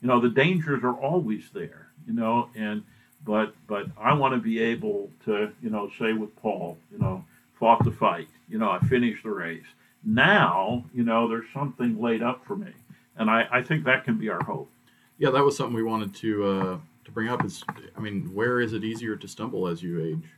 [0.01, 1.89] You know, the dangers are always there.
[2.07, 2.83] You know, and
[3.27, 7.25] but but I want to be able to you know say with Paul, you know,
[7.59, 8.29] fought the fight.
[8.49, 9.65] You know, I finished the race.
[10.05, 12.71] Now, you know, there's something laid up for me.
[13.17, 14.71] And I, I think that can be our hope.
[15.19, 17.45] Yeah, that was something we wanted to uh, to bring up.
[17.45, 17.65] Is
[17.97, 20.29] I mean, where is it easier to stumble as you age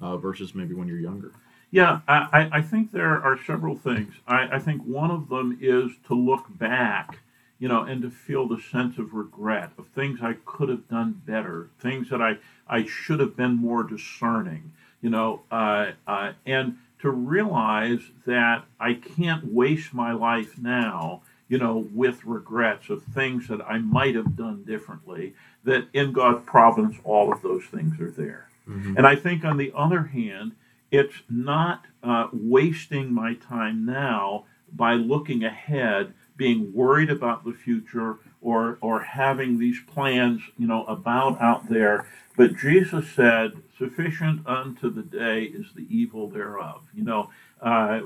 [0.00, 1.32] uh, versus maybe when you're younger?
[1.72, 4.12] Yeah, I, I- I think there are several things.
[4.26, 7.18] I, I think one of them is to look back,
[7.60, 11.22] you know, and to feel the sense of regret of things I could have done
[11.26, 16.78] better, things that I, I should have been more discerning, you know, uh, uh, and
[17.02, 23.46] to realize that I can't waste my life now, you know, with regrets of things
[23.48, 28.10] that I might have done differently, that in God's providence, all of those things are
[28.10, 28.48] there.
[28.68, 28.96] Mhm.
[28.96, 30.52] And I think, on the other hand,
[30.90, 38.16] it's not uh, wasting my time now by looking ahead, being worried about the future,
[38.40, 42.06] or or having these plans, you know, about out there.
[42.34, 48.00] But Jesus said, "Sufficient unto the day is the evil thereof." You know, uh,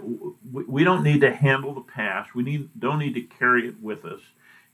[0.53, 2.35] we, we don't need to handle the past.
[2.35, 4.23] We need don't need to carry it with us,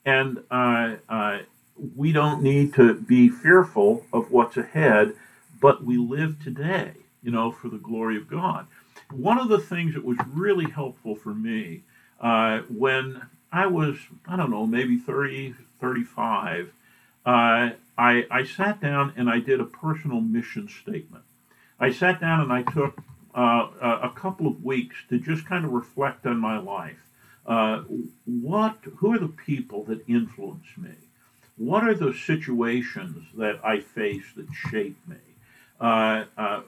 [0.07, 1.41] and uh, uh,
[1.95, 5.13] we don't need to be fearful of what's ahead.
[5.61, 8.67] But we live today you know, for the glory of God.
[9.11, 11.83] One of the things that was really helpful for me
[12.21, 16.73] uh, when I was, I don't know, maybe 30, 35,
[17.27, 21.25] uh, I, I sat down and I did a personal mission statement.
[21.79, 23.01] I sat down and I took
[23.35, 23.69] uh,
[24.03, 26.99] a couple of weeks to just kind of reflect on my life.
[27.47, 27.83] Uh,
[28.25, 30.95] what, who are the people that influence me?
[31.57, 35.17] What are the situations that I face that shape me?
[35.81, 36.61] Uh, uh,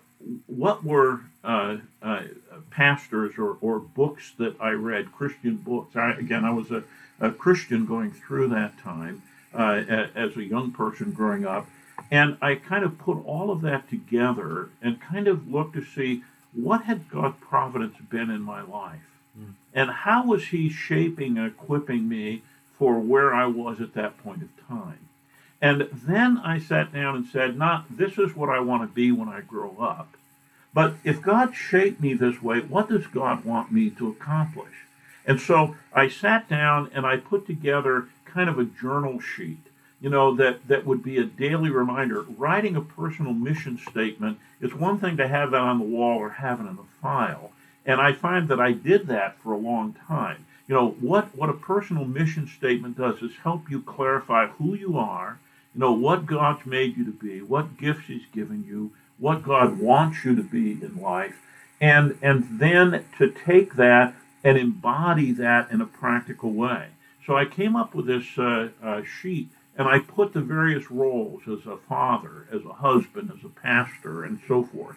[0.46, 2.22] what were uh, uh,
[2.70, 5.96] pastors or, or books that I read, Christian books?
[5.96, 6.82] I, again, I was a,
[7.20, 9.22] a Christian going through that time
[9.54, 11.66] uh, a- as a young person growing up.
[12.10, 16.22] And I kind of put all of that together and kind of looked to see
[16.52, 19.00] what had God's providence been in my life?
[19.38, 19.54] Mm.
[19.72, 22.42] And how was He shaping and equipping me
[22.78, 25.08] for where I was at that point of time?
[25.62, 29.12] And then I sat down and said, not this is what I want to be
[29.12, 30.16] when I grow up.
[30.74, 34.72] But if God shaped me this way, what does God want me to accomplish?
[35.24, 39.60] And so I sat down and I put together kind of a journal sheet,
[40.00, 42.22] you know, that, that would be a daily reminder.
[42.22, 46.30] Writing a personal mission statement is one thing to have that on the wall or
[46.30, 47.52] have it in a file.
[47.86, 50.44] And I find that I did that for a long time.
[50.66, 54.98] You know, what, what a personal mission statement does is help you clarify who you
[54.98, 55.38] are,
[55.74, 59.78] you know what God's made you to be, what gifts He's given you, what God
[59.78, 61.36] wants you to be in life,
[61.80, 66.88] and and then to take that and embody that in a practical way.
[67.26, 71.42] So I came up with this uh, uh, sheet, and I put the various roles
[71.46, 74.96] as a father, as a husband, as a pastor, and so forth.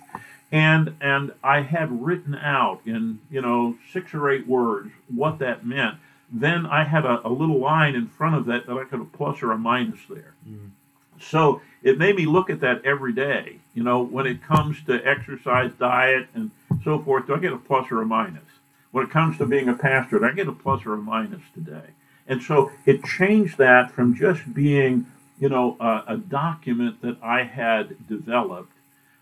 [0.52, 5.66] And and I had written out in you know six or eight words what that
[5.66, 5.96] meant.
[6.32, 9.14] Then I had a, a little line in front of that that I could have
[9.14, 10.34] plus or a minus there.
[10.48, 10.72] Mm.
[11.20, 13.60] So it made me look at that every day.
[13.74, 16.52] You know, when it comes to exercise, diet, and
[16.84, 18.44] so forth, do I get a plus or a minus?
[18.92, 21.44] When it comes to being a pastor, do I get a plus or a minus
[21.54, 21.90] today?
[22.28, 25.06] And so it changed that from just being,
[25.40, 28.72] you know, a, a document that I had developed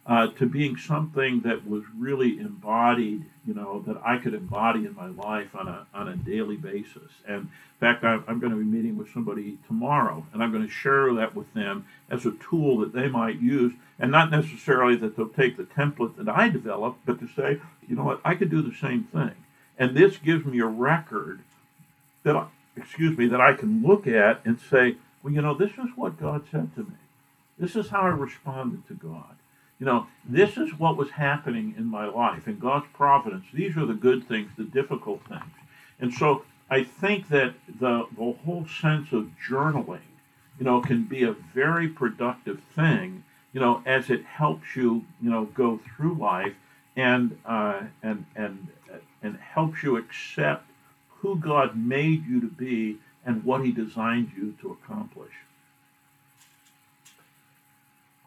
[0.06, 4.96] uh, to being something that was really embodied, you know, that I could embody in
[4.96, 7.12] my life on a, on a daily basis.
[7.26, 10.66] And in fact, I'm, I'm going to be meeting with somebody tomorrow, and I'm going
[10.66, 14.98] to share that with them as a tool that they might use, and not necessarily
[14.98, 18.36] that they'll take the template that I developed, but to say, you know what, I
[18.36, 19.36] could do the same thing.
[19.78, 21.40] And this gives me a record
[22.24, 25.72] that, I, excuse me, that I can look at and say, well, you know, this
[25.72, 26.98] is what God said to me.
[27.58, 29.36] This is how I responded to God.
[29.80, 33.46] You know, this is what was happening in my life in God's providence.
[33.54, 35.52] These are the good things, the difficult things.
[36.00, 40.00] And so I think that the, the whole sense of journaling,
[40.60, 45.30] you know, can be a very productive thing, you know, as it helps you, you
[45.30, 46.54] know, go through life
[46.96, 48.68] and, uh, and, and,
[49.22, 50.66] and helps you accept
[51.10, 55.34] who God made you to be and what He designed you to accomplish.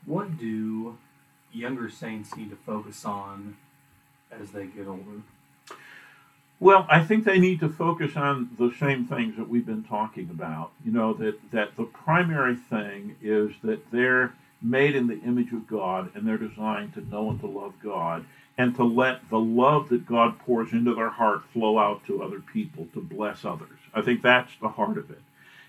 [0.05, 0.97] What do
[1.57, 3.57] younger saints need to focus on
[4.31, 5.23] as they get older?
[6.59, 10.31] Well, I think they need to focus on the same things that we've been talking
[10.31, 10.71] about.
[10.85, 14.33] You know, that, that the primary thing is that they're
[14.63, 18.25] made in the image of God and they're designed to know and to love God
[18.57, 22.41] and to let the love that God pours into their heart flow out to other
[22.41, 23.79] people to bless others.
[23.93, 25.21] I think that's the heart of it.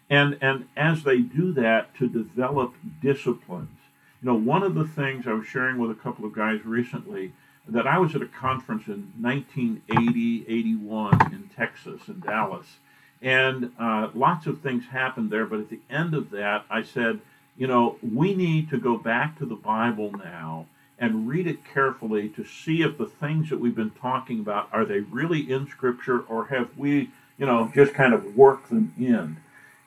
[0.09, 3.76] And and as they do that to develop disciplines.
[4.21, 7.33] You know, one of the things I was sharing with a couple of guys recently
[7.67, 12.77] that I was at a conference in 1980, 81 in Texas, in Dallas,
[13.21, 17.19] And uh, lots of things happened there, but at the end of that, I said,
[17.57, 20.67] you know, we need to go back to the Bible now
[20.99, 24.85] and read it carefully to see if the things that we've been talking about are
[24.85, 29.37] they really in Scripture or have we, you know, just kind of worked them in.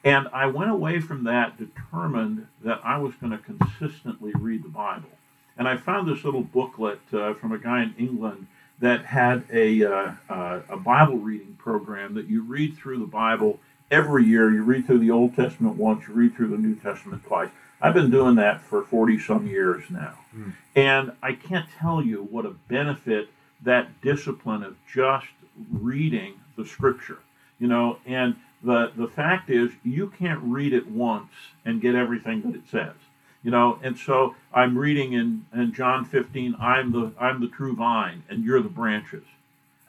[0.05, 4.68] And I went away from that determined that I was going to consistently read the
[4.68, 5.11] Bible.
[5.59, 8.46] And I found this little booklet uh, from a guy in England
[8.78, 13.61] that had a, uh, uh, a Bible reading program that you read through the Bible
[13.90, 14.51] every year.
[14.51, 17.51] You read through the Old Testament once, you read through the New Testament twice.
[17.82, 20.14] I've been doing that for 40 some years now.
[20.34, 20.53] Mm.
[20.76, 23.28] And I can't tell you what a benefit
[23.62, 25.26] that discipline of just
[25.70, 27.18] reading the scripture,
[27.59, 31.32] you know, and the, the fact is you can't read it once
[31.64, 32.94] and get everything that it says
[33.42, 33.78] you know?
[33.82, 38.44] And so i'm reading in, in john 15 i'm the i'm the true vine and
[38.44, 39.24] you're the branches.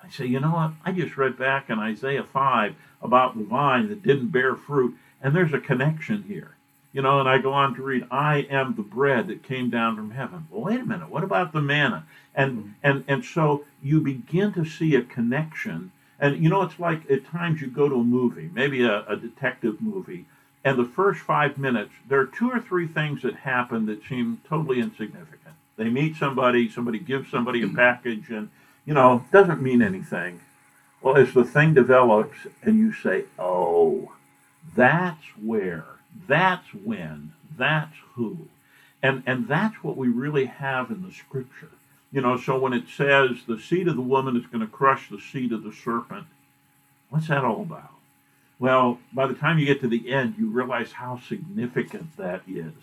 [0.04, 0.72] I say you know what?
[0.86, 5.36] I just read back in isaiah 5 about the vine that didn't bear fruit and
[5.36, 6.56] there's a connection here.
[6.94, 9.96] You know and i go on to read i am the bread that came down
[9.96, 10.48] from heaven.
[10.50, 12.06] Well wait a minute what about the manna?
[12.34, 12.70] And mm-hmm.
[12.84, 15.92] and and so you begin to see a connection
[16.22, 19.18] and you know it's like at times you go to a movie maybe a, a
[19.18, 20.26] detective movie
[20.64, 24.42] and the first five minutes, there are two or three things that happen that seem
[24.48, 25.56] totally insignificant.
[25.76, 27.76] They meet somebody, somebody gives somebody a hmm.
[27.76, 28.50] package, and,
[28.86, 30.42] you know, doesn't mean anything.
[31.02, 34.12] Well, as the thing develops and you say, oh,
[34.76, 35.86] that's where,
[36.28, 38.48] that's when, that's who.
[39.02, 41.72] And, and that's what we really have in the scripture.
[42.12, 45.10] You know, so when it says the seed of the woman is going to crush
[45.10, 46.28] the seed of the serpent,
[47.10, 47.92] what's that all about?
[48.60, 52.74] Well, by the time you get to the end, you realize how significant that is,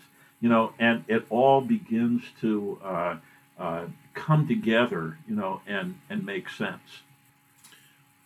[0.41, 3.17] you know, and it all begins to uh,
[3.57, 7.03] uh, come together, you know, and and make sense.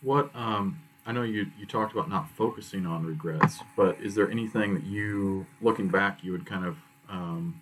[0.02, 4.30] What um, I know you you talked about not focusing on regrets, but is there
[4.30, 6.76] anything that you, looking back, you would kind of
[7.08, 7.60] um,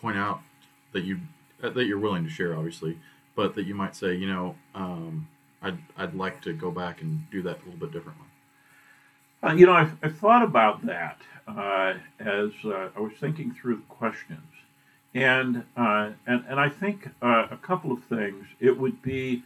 [0.00, 0.40] point out
[0.92, 1.20] that you
[1.62, 2.98] that you're willing to share, obviously,
[3.34, 5.28] but that you might say, you know, um,
[5.62, 8.26] I'd I'd like to go back and do that a little bit differently.
[9.42, 13.76] Uh, you know, I've, I've, thought about that uh, as uh, I was thinking through
[13.76, 14.52] the questions,
[15.14, 18.46] and uh, and and I think uh, a couple of things.
[18.58, 19.42] It would be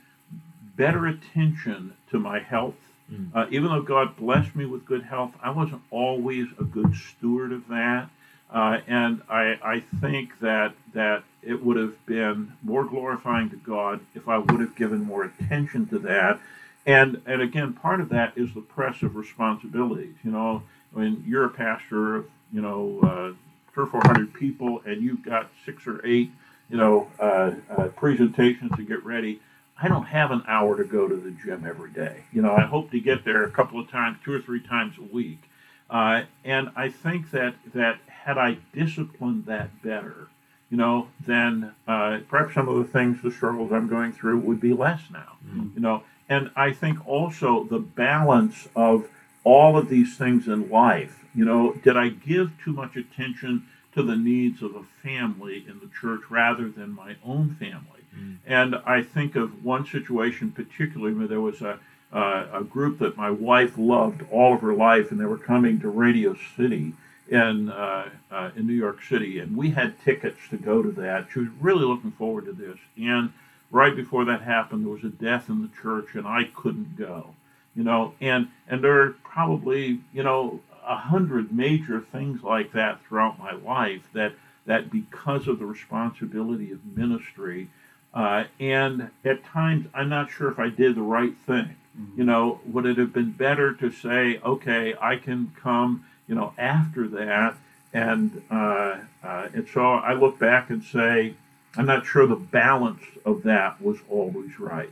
[0.76, 2.74] better attention to my health.
[3.12, 3.52] Mm.
[3.52, 7.68] even though God blessed me with good health, I wasn't always a good steward of
[7.68, 8.08] that.
[8.50, 14.28] and I, I think that that it would have been more glorifying to God if
[14.28, 16.40] I would have given more attention to that
[16.86, 20.14] and and again, part of that is the press of responsibilities.
[20.22, 25.02] You know, when you're a pastor of you know uh, or four hundred people, and
[25.02, 26.30] you've got six or eight
[26.68, 29.40] you know uh, uh, presentations to get ready.
[29.80, 32.24] I don't have an hour to go to the gym every day.
[32.32, 34.96] You know, I hope to get there a couple of times, two or three times
[34.98, 35.42] a week.
[35.90, 40.28] Uh, and I think that that had I disciplined that better,
[40.70, 44.60] you know, then uh, perhaps some of the things, the struggles I'm going through would
[44.60, 45.36] be less now.
[45.46, 45.74] Mm.
[45.74, 49.08] You know, and I think also the balance of
[49.44, 51.24] all of these things in life.
[51.34, 55.80] You know, did I give too much attention to the needs of a family in
[55.80, 58.02] the church rather than my own family?
[58.16, 58.38] Mm.
[58.46, 61.78] And I think of one situation particularly where there was a
[62.12, 65.80] uh, a group that my wife loved all of her life, and they were coming
[65.80, 66.92] to Radio City
[67.28, 71.26] in uh, uh, in New York City, and we had tickets to go to that.
[71.32, 73.32] She was really looking forward to this, and
[73.70, 77.34] right before that happened, there was a death in the church, and I couldn't go.
[77.74, 83.00] You know, and and there are probably you know a hundred major things like that
[83.04, 84.32] throughout my life that
[84.66, 87.68] that because of the responsibility of ministry,
[88.12, 91.76] uh, and at times I'm not sure if I did the right thing.
[91.98, 92.18] Mhm.
[92.18, 96.52] You know, would it have been better to say, okay, I can come, you know,
[96.58, 97.56] after that,
[97.92, 101.34] and uh, uh, and so I look back and say,
[101.76, 104.90] I'm not sure the balance of that was always right.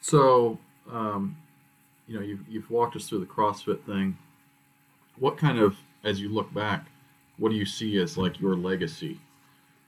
[0.00, 0.58] So,
[0.90, 1.36] um,
[2.06, 4.16] you know, you've, you've walked us through the CrossFit thing.
[5.18, 6.86] What kind of, as you look back,
[7.38, 9.18] what do you see as like your legacy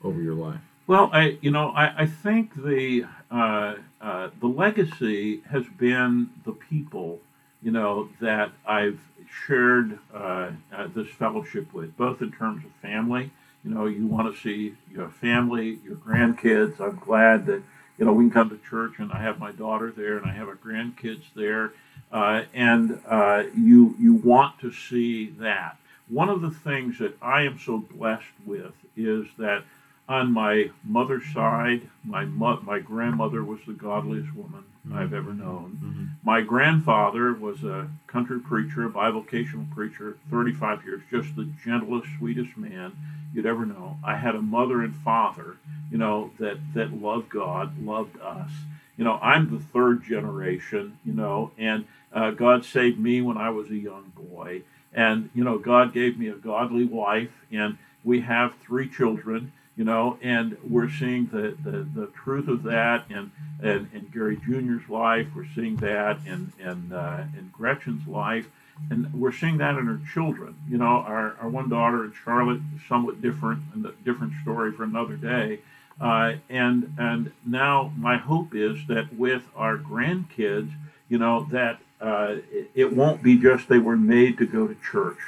[0.03, 0.61] over your life?
[0.89, 6.53] Well, I you know I, I think the uh, uh, the legacy has been the
[6.53, 7.21] people
[7.63, 8.99] you know that I've
[9.47, 13.31] shared uh, uh, this fellowship with, both in terms of family.
[13.65, 16.81] You know, you want to see your family, your grandkids.
[16.81, 17.63] I'm glad that
[17.99, 20.33] you know we can come to church and I have my daughter there and I
[20.33, 21.73] have our grandkids there,
[22.13, 25.77] uh, and uh, you you want to see that.
[26.09, 29.65] One of the things that I am so blessed with is that
[30.09, 34.65] on my mother's side, my mo- my grandmother was the godliest woman
[34.95, 35.79] I've ever known.
[35.83, 36.05] Mm-hmm.
[36.23, 42.57] My grandfather was a country preacher, a bivocational preacher, 35 years, just the gentlest, sweetest
[42.57, 42.93] man
[43.33, 43.99] you'd ever know.
[44.05, 45.57] I had a mother and father,
[45.91, 48.51] you know, that that loved God, loved us.
[48.97, 53.51] You know, I'm the third generation, you know, and uh, God saved me when I
[53.51, 54.63] was a young boy,
[54.93, 59.85] and you know, God gave me a godly wife, and we have three children you
[59.85, 63.31] know, and we're seeing the, the, the truth of that in,
[63.63, 65.29] in, in Gary Jr.'s life.
[65.37, 68.47] We're seeing that in, in, uh, in Gretchen's life.
[68.91, 70.57] And we're seeing that in her children.
[70.69, 75.15] You know, our, our one daughter, Charlotte, somewhat different, and a different story for another
[75.15, 75.61] day.
[76.01, 80.73] Uh, and and now my hope is that with our grandkids,
[81.09, 84.77] you know, that uh, it, it won't be just they were made to go to
[84.77, 85.19] church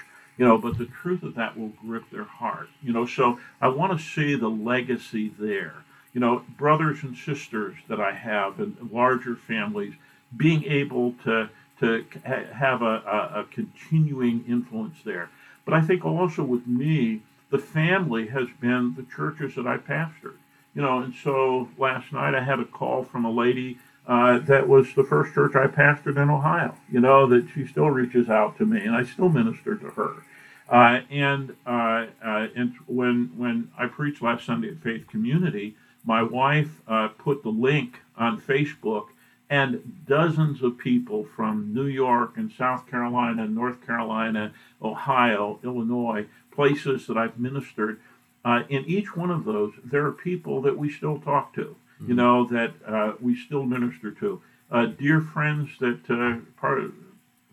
[0.41, 3.05] you know, but the truth of that will grip their heart, you know.
[3.05, 5.74] So I want to see the legacy there,
[6.14, 9.93] you know, brothers and sisters that I have and larger families
[10.34, 12.07] being able to to
[12.55, 13.03] have a,
[13.34, 15.28] a, a continuing influence there.
[15.66, 17.20] But I think also with me,
[17.51, 20.38] the family has been the churches that I pastored,
[20.74, 23.78] you know, and so last night I had a call from a lady.
[24.07, 26.74] Uh, that was the first church I pastored in Ohio.
[26.90, 30.24] You know that she still reaches out to me, and I still minister to her.
[30.68, 36.22] Uh, and uh, uh, and when when I preached last Sunday at Faith Community, my
[36.22, 39.09] wife uh, put the link on Facebook,
[39.48, 47.07] and dozens of people from New York and South Carolina, North Carolina, Ohio, Illinois, places
[47.09, 48.01] that I've ministered.
[48.44, 52.11] Uh, in each one of those, there are people that we still talk to, mm-hmm.
[52.11, 54.40] you know, that uh, we still minister to.
[54.98, 56.07] dear friends that
[56.57, 56.92] part of,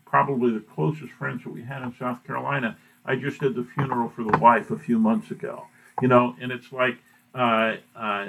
[0.04, 2.76] probably the closest friends that we had in South Carolina
[3.08, 5.66] I just did the funeral for the wife a few months ago.
[6.02, 6.98] You know, and it's like
[7.34, 8.28] uh, uh,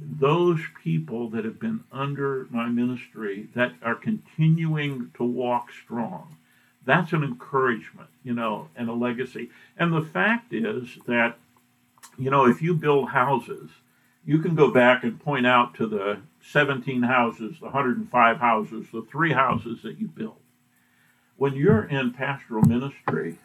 [0.00, 6.36] those people that have been under my ministry that are continuing to walk strong.
[6.84, 9.50] That's an encouragement, you know, and a legacy.
[9.78, 11.36] And the fact is that,
[12.18, 13.70] you know, if you build houses,
[14.28, 19.00] you can go back and point out to the 17 houses, the 105 houses, the
[19.10, 20.38] three houses that you built.
[21.38, 23.38] When you're in pastoral ministry,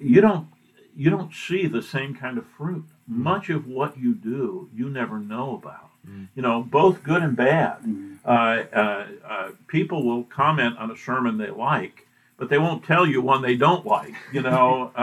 [0.00, 0.48] you don't
[0.96, 2.84] you don't see the same kind of fruit.
[2.86, 3.22] Mm-hmm.
[3.22, 5.90] Much of what you do, you never know about.
[6.08, 6.24] Mm-hmm.
[6.34, 7.80] You know, both good and bad.
[7.80, 8.14] Mm-hmm.
[8.24, 12.03] Uh, uh, uh, people will comment on a sermon they like,
[12.36, 14.14] but they won't tell you one they don't like.
[14.32, 15.00] You know, uh,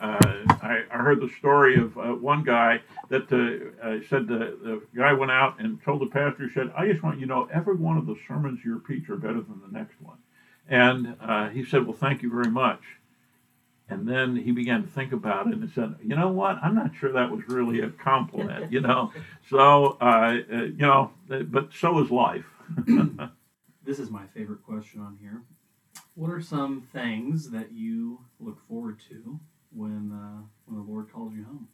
[0.00, 3.28] uh, I, I, heard the story of uh, one guy that
[4.08, 7.18] said the, the guy went out and told the pastor, he said, "I just want
[7.20, 10.00] you to know every one of the sermons you preach are better than the next
[10.00, 10.18] one."
[10.68, 11.16] And
[11.52, 12.80] he said, "Well, thank you very much."
[13.90, 16.58] And then he began to think about it and said, you know what?
[16.62, 19.12] I'm not sure that was really a compliment, you know?
[19.48, 22.44] So, uh, uh, you know, but so is life.
[23.84, 25.42] this is my favorite question on here.
[26.14, 29.38] What are some things that you look forward to
[29.74, 31.68] when, uh, when the Lord calls you home?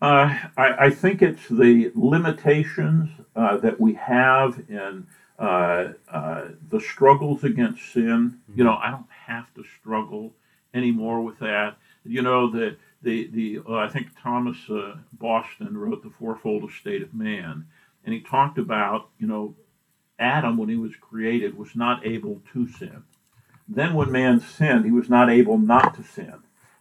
[0.00, 5.06] Uh, I, I, think it's the limitations uh, that we have in
[5.38, 5.92] uh,
[6.68, 8.38] the struggles against sin.
[8.54, 10.34] You know, I don't have to struggle
[10.74, 11.76] anymore with that.
[12.04, 17.02] You know, the, the, the uh, I think Thomas uh, Boston wrote The Fourfold Estate
[17.02, 17.66] of Man,
[18.04, 19.54] and he talked about, you know,
[20.18, 23.02] Adam, when he was created, was not able to sin.
[23.68, 26.34] Then when man sinned, he was not able not to sin.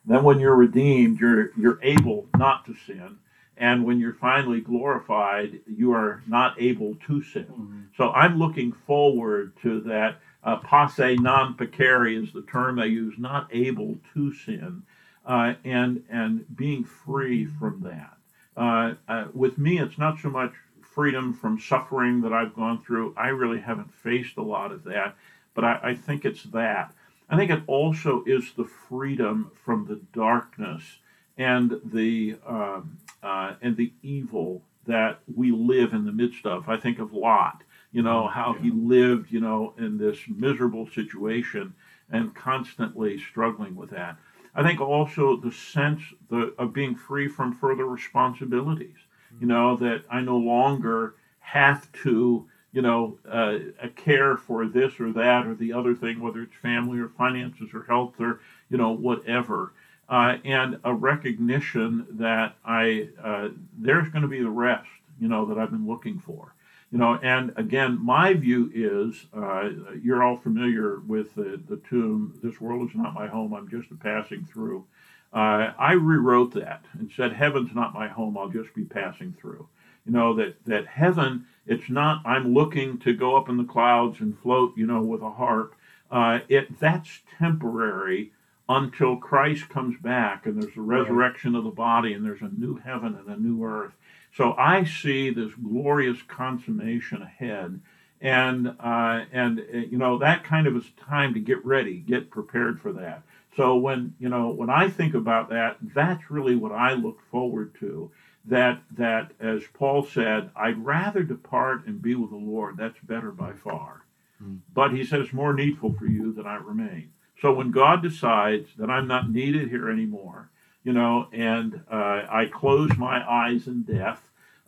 [0.06, 3.18] Then when you're redeemed, you're, you're able not to sin.
[3.56, 7.46] And when you're finally glorified, you are not able to sin.
[7.46, 7.82] Mm-hmm.
[7.96, 13.14] So I'm looking forward to that uh, posse non peccare is the term they use,
[13.18, 14.84] not able to sin,
[15.26, 18.18] uh, and and being free from that.
[18.58, 20.54] Uh, uh, with me, it's not so much
[20.94, 23.14] freedom from suffering that I've gone through.
[23.18, 25.16] I really haven't faced a lot of that,
[25.54, 26.94] but I, I think it's that.
[27.30, 31.00] I think it also is the freedom from the darkness
[31.38, 36.70] and the um, uh, and the evil that we live in the midst of.
[36.70, 37.64] I think of Lot
[37.94, 41.74] you know, how he lived, you know, in this miserable situation
[42.12, 44.18] and constantly struggling with that.
[44.56, 48.98] I think also the sense the, of being free from further responsibilities,
[49.40, 53.60] you know, that I no longer have to, you know, uh,
[53.96, 57.84] care for this or that or the other thing, whether it's family or finances or
[57.84, 59.74] health or, you know, whatever.
[60.10, 65.46] Uh, and a recognition that I uh, there's going to be the rest, you know,
[65.46, 66.54] that I've been looking for.
[66.92, 69.70] You know, and again, my view is uh,
[70.00, 72.40] you're all familiar with the, the tomb.
[72.44, 73.54] This world is not my home.
[73.54, 74.86] I'm just a passing through.
[75.34, 79.68] Uh, I rewrote that and said, Heaven's not my home, I'll just be passing through.
[80.06, 84.20] You know, that, that heaven, it's not, I'm looking to go up in the clouds
[84.20, 85.76] and float, you know, with a harp.
[86.12, 88.32] Uh, it That's temporary
[88.70, 92.76] until Christ comes back and there's a resurrection of the body and there's a new
[92.76, 93.94] heaven and a new earth.
[94.36, 97.80] So I see this glorious consummation ahead.
[98.22, 102.30] And, uh, and uh, you know, that kind of is time to get ready, get
[102.30, 103.24] prepared for that.
[103.56, 107.76] So when, you know, when I think about that, that's really what I look forward
[107.80, 108.12] to.
[108.46, 112.78] That, that as Paul said, I'd rather depart and be with the Lord.
[112.78, 114.06] That's better by far.
[114.44, 114.60] Mm.
[114.74, 117.12] But he says, more needful for you that I remain.
[117.42, 120.50] So when God decides that I'm not needed here anymore,
[120.84, 124.22] you know, and uh, I close my eyes in death,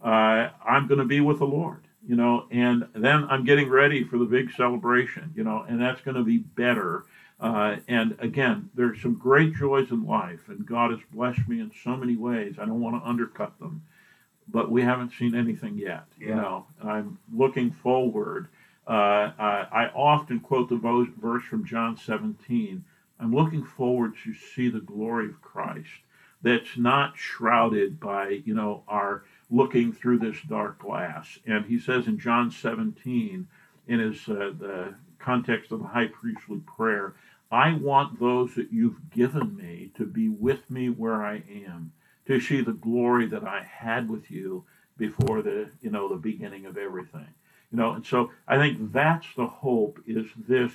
[0.03, 4.03] uh, I'm going to be with the Lord, you know, and then I'm getting ready
[4.03, 7.05] for the big celebration, you know, and that's going to be better.
[7.39, 11.71] Uh, and again, there's some great joys in life, and God has blessed me in
[11.83, 12.55] so many ways.
[12.59, 13.83] I don't want to undercut them,
[14.47, 16.05] but we haven't seen anything yet.
[16.19, 16.27] Yeah.
[16.27, 18.47] You know, I'm looking forward.
[18.87, 22.83] Uh, I, I often quote the verse from John 17.
[23.19, 25.89] I'm looking forward to see the glory of Christ
[26.41, 31.39] that's not shrouded by, you know, our looking through this dark glass.
[31.45, 33.47] And he says in John 17,
[33.87, 34.95] in his uh, the
[35.25, 37.15] context of the high priestly prayer,
[37.51, 41.93] I want those that you've given me to be with me where I am,
[42.27, 44.65] to see the glory that I had with you
[44.97, 47.27] before the you know the beginning of everything.
[47.71, 50.71] You know, and so I think that's the hope is this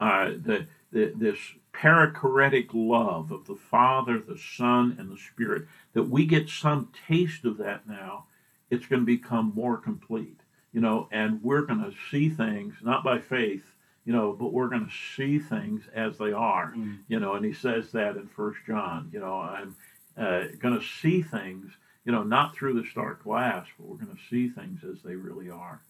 [0.00, 1.38] uh, the, the this
[1.72, 7.44] perichoretic love of the Father, the Son, and the Spirit, that we get some taste
[7.44, 8.24] of that now,
[8.70, 10.40] it's going to become more complete,
[10.72, 13.64] you know, and we're going to see things not by faith,
[14.04, 16.98] you know, but we're going to see things as they are, mm.
[17.08, 19.76] you know, and he says that in First John, you know, I'm
[20.16, 21.70] uh, going to see things,
[22.04, 25.14] you know, not through the stark glass, but we're going to see things as they
[25.14, 25.80] really are.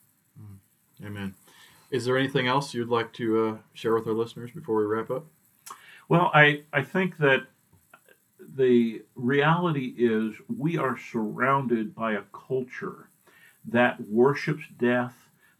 [0.41, 1.07] Mm.
[1.07, 1.35] Amen.
[1.91, 5.11] Is there anything else you'd like to uh, share with our listeners before we wrap
[5.11, 5.26] up?
[6.09, 7.47] Well, I, I think that
[8.57, 13.08] the reality is we are surrounded by a culture
[13.71, 15.14] that worships death,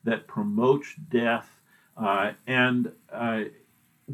[0.05, 1.49] that promotes death,
[1.97, 3.45] uh, and uh,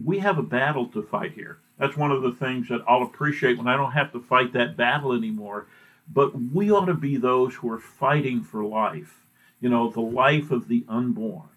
[0.05, 1.59] we have a battle to fight here.
[1.79, 4.77] That's one of the things that I'll appreciate when I don't have to fight that
[4.77, 5.67] battle anymore.
[6.13, 9.25] But we ought to be those who are fighting for life,
[9.61, 11.49] you know, the life of the unborn.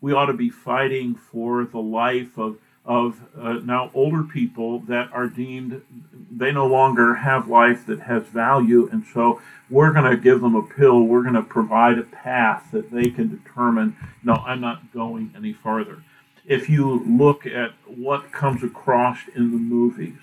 [0.00, 5.08] We ought to be fighting for the life of of uh, now older people that
[5.12, 5.82] are deemed
[6.30, 10.54] they no longer have life that has value and so we're going to give them
[10.54, 11.02] a pill.
[11.02, 15.52] We're going to provide a path that they can determine no i'm not going any
[15.52, 16.02] farther.
[16.44, 20.18] If you look at what comes across in the movies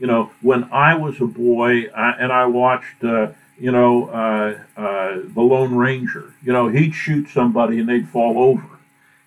[0.00, 4.58] you know when i was a boy uh, and i watched uh, you know uh,
[4.76, 8.79] uh, the lone ranger you know he'd shoot somebody and they'd fall over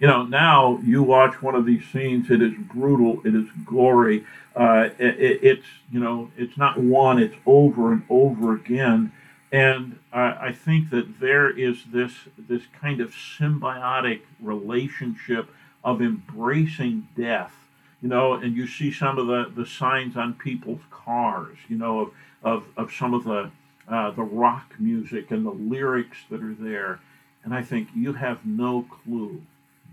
[0.03, 4.25] you know, now you watch one of these scenes, it is brutal, it is gory.
[4.53, 9.13] Uh, it, it's, you know, it's not one, it's over and over again.
[9.53, 15.49] And uh, I think that there is this, this kind of symbiotic relationship
[15.85, 17.53] of embracing death,
[18.01, 22.01] you know, and you see some of the, the signs on people's cars, you know,
[22.01, 22.11] of,
[22.43, 23.49] of, of some of the,
[23.87, 26.99] uh, the rock music and the lyrics that are there.
[27.45, 29.41] And I think you have no clue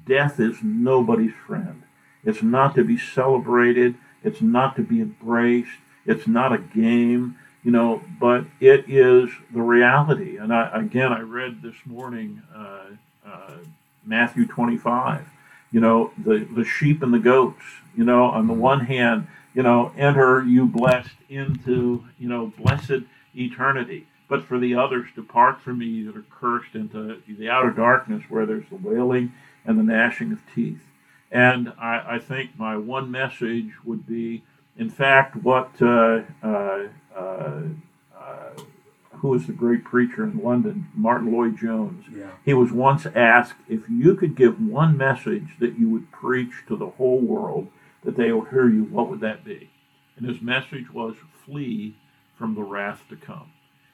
[0.07, 1.82] death is nobody's friend.
[2.24, 3.94] It's not to be celebrated.
[4.22, 5.78] It's not to be embraced.
[6.07, 10.36] It's not a game, you know, but it is the reality.
[10.36, 12.86] And I, again, I read this morning uh,
[13.26, 13.53] uh,
[14.05, 15.26] Matthew 25,
[15.70, 17.62] you know, the, the sheep and the goats,
[17.96, 23.03] you know, on the one hand, you know, enter you blessed into, you know, blessed
[23.34, 24.07] eternity.
[24.28, 28.46] But for the others, depart from me that are cursed into the outer darkness where
[28.46, 29.32] there's the wailing
[29.64, 30.82] and the gnashing of teeth.
[31.30, 34.42] And I, I think my one message would be,
[34.76, 37.62] in fact, what uh, uh, uh,
[39.20, 42.06] who was the great preacher in London, Martyn Lloyd-Jones.
[42.14, 42.30] Yeah.
[42.44, 46.76] He was once asked if you could give one message that you would preach to
[46.76, 47.68] the whole world
[48.02, 49.70] that they will hear you, what would that be?
[50.16, 51.96] And his message was flee
[52.38, 53.52] from the wrath to come.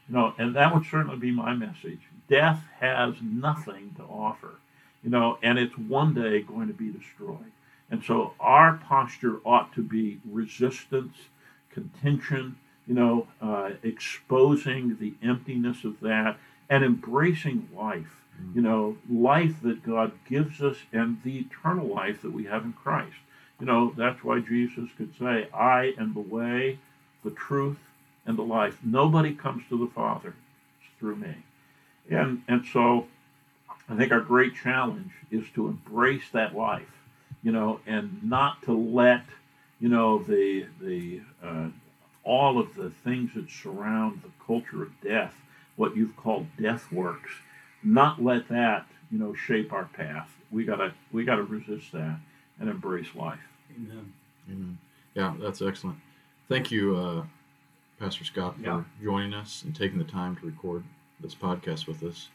[0.09, 2.03] You know, and that would certainly be my message.
[2.29, 4.61] Death has nothing to offer
[5.07, 7.53] you know, and it's one day going to be destroyed.
[7.93, 11.15] And so our posture ought to be resistance,
[11.71, 12.57] contention,
[12.89, 16.39] you know, uh, exposing the emptiness of that
[16.69, 18.21] and embracing life,
[18.53, 22.73] you know, life that God gives us and the eternal life that we have in
[22.73, 23.15] Christ.
[23.61, 26.81] You know, that's why Jesus could say, I am the way,
[27.23, 27.79] the truth,
[28.27, 28.81] and the life.
[28.83, 30.35] Nobody comes to the Father
[30.99, 31.37] through me.
[32.11, 33.07] And and so
[33.89, 36.83] I think our great challenge is to embrace that life,
[37.43, 39.23] you know, and not to let,
[39.81, 41.69] you know, the the uh,
[42.25, 45.35] all of the things that surround the culture of death,
[45.77, 47.31] what you've called death works,
[47.85, 50.31] not let that, you know, shape our path.
[50.51, 52.19] We gotta we gotta resist that
[52.59, 53.39] and embrace life.
[53.77, 54.13] Amen.
[54.51, 54.79] Amen.
[55.15, 55.99] Yeah, that's excellent.
[56.49, 57.25] Thank you, uh,
[57.99, 58.83] Pastor Scott, for Yeah.
[59.03, 60.85] joining us and taking the time to record
[61.21, 62.29] this podcast with us.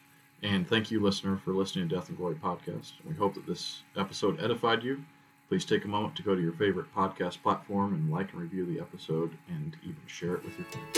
[0.43, 2.93] And thank you, listener, for listening to Death and Glory podcast.
[3.07, 5.03] We hope that this episode edified you.
[5.49, 8.65] Please take a moment to go to your favorite podcast platform and like and review
[8.65, 10.97] the episode and even share it with your friends.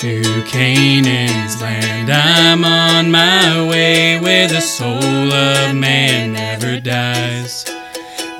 [0.00, 7.66] To Canaan's land I'm on my way where the soul of man never dies.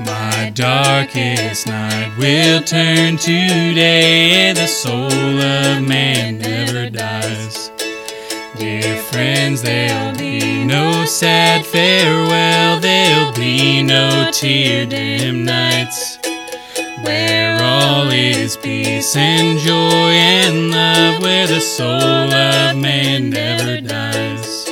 [0.01, 7.59] My darkest night will turn to day the soul of man never dies.
[8.61, 16.18] Dear friends, there'll be no sad farewell, there'll be no tear dim nights
[17.00, 24.68] where all is peace and joy and love, where the soul of man never dies.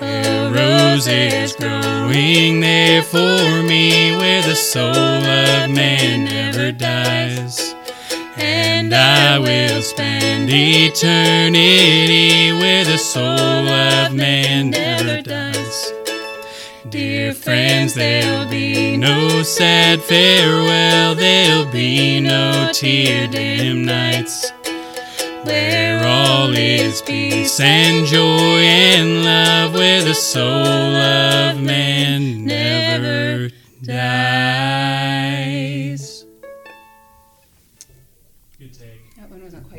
[0.00, 7.71] A rose is growing there for me, where the soul of man never dies.
[8.42, 15.92] And I will spend eternity where the soul of man never dies.
[16.88, 24.50] Dear friends, there'll be no sad farewell, there'll be no tear dim nights,
[25.44, 33.50] where all is peace and joy and love, where the soul of man never
[33.82, 34.72] dies.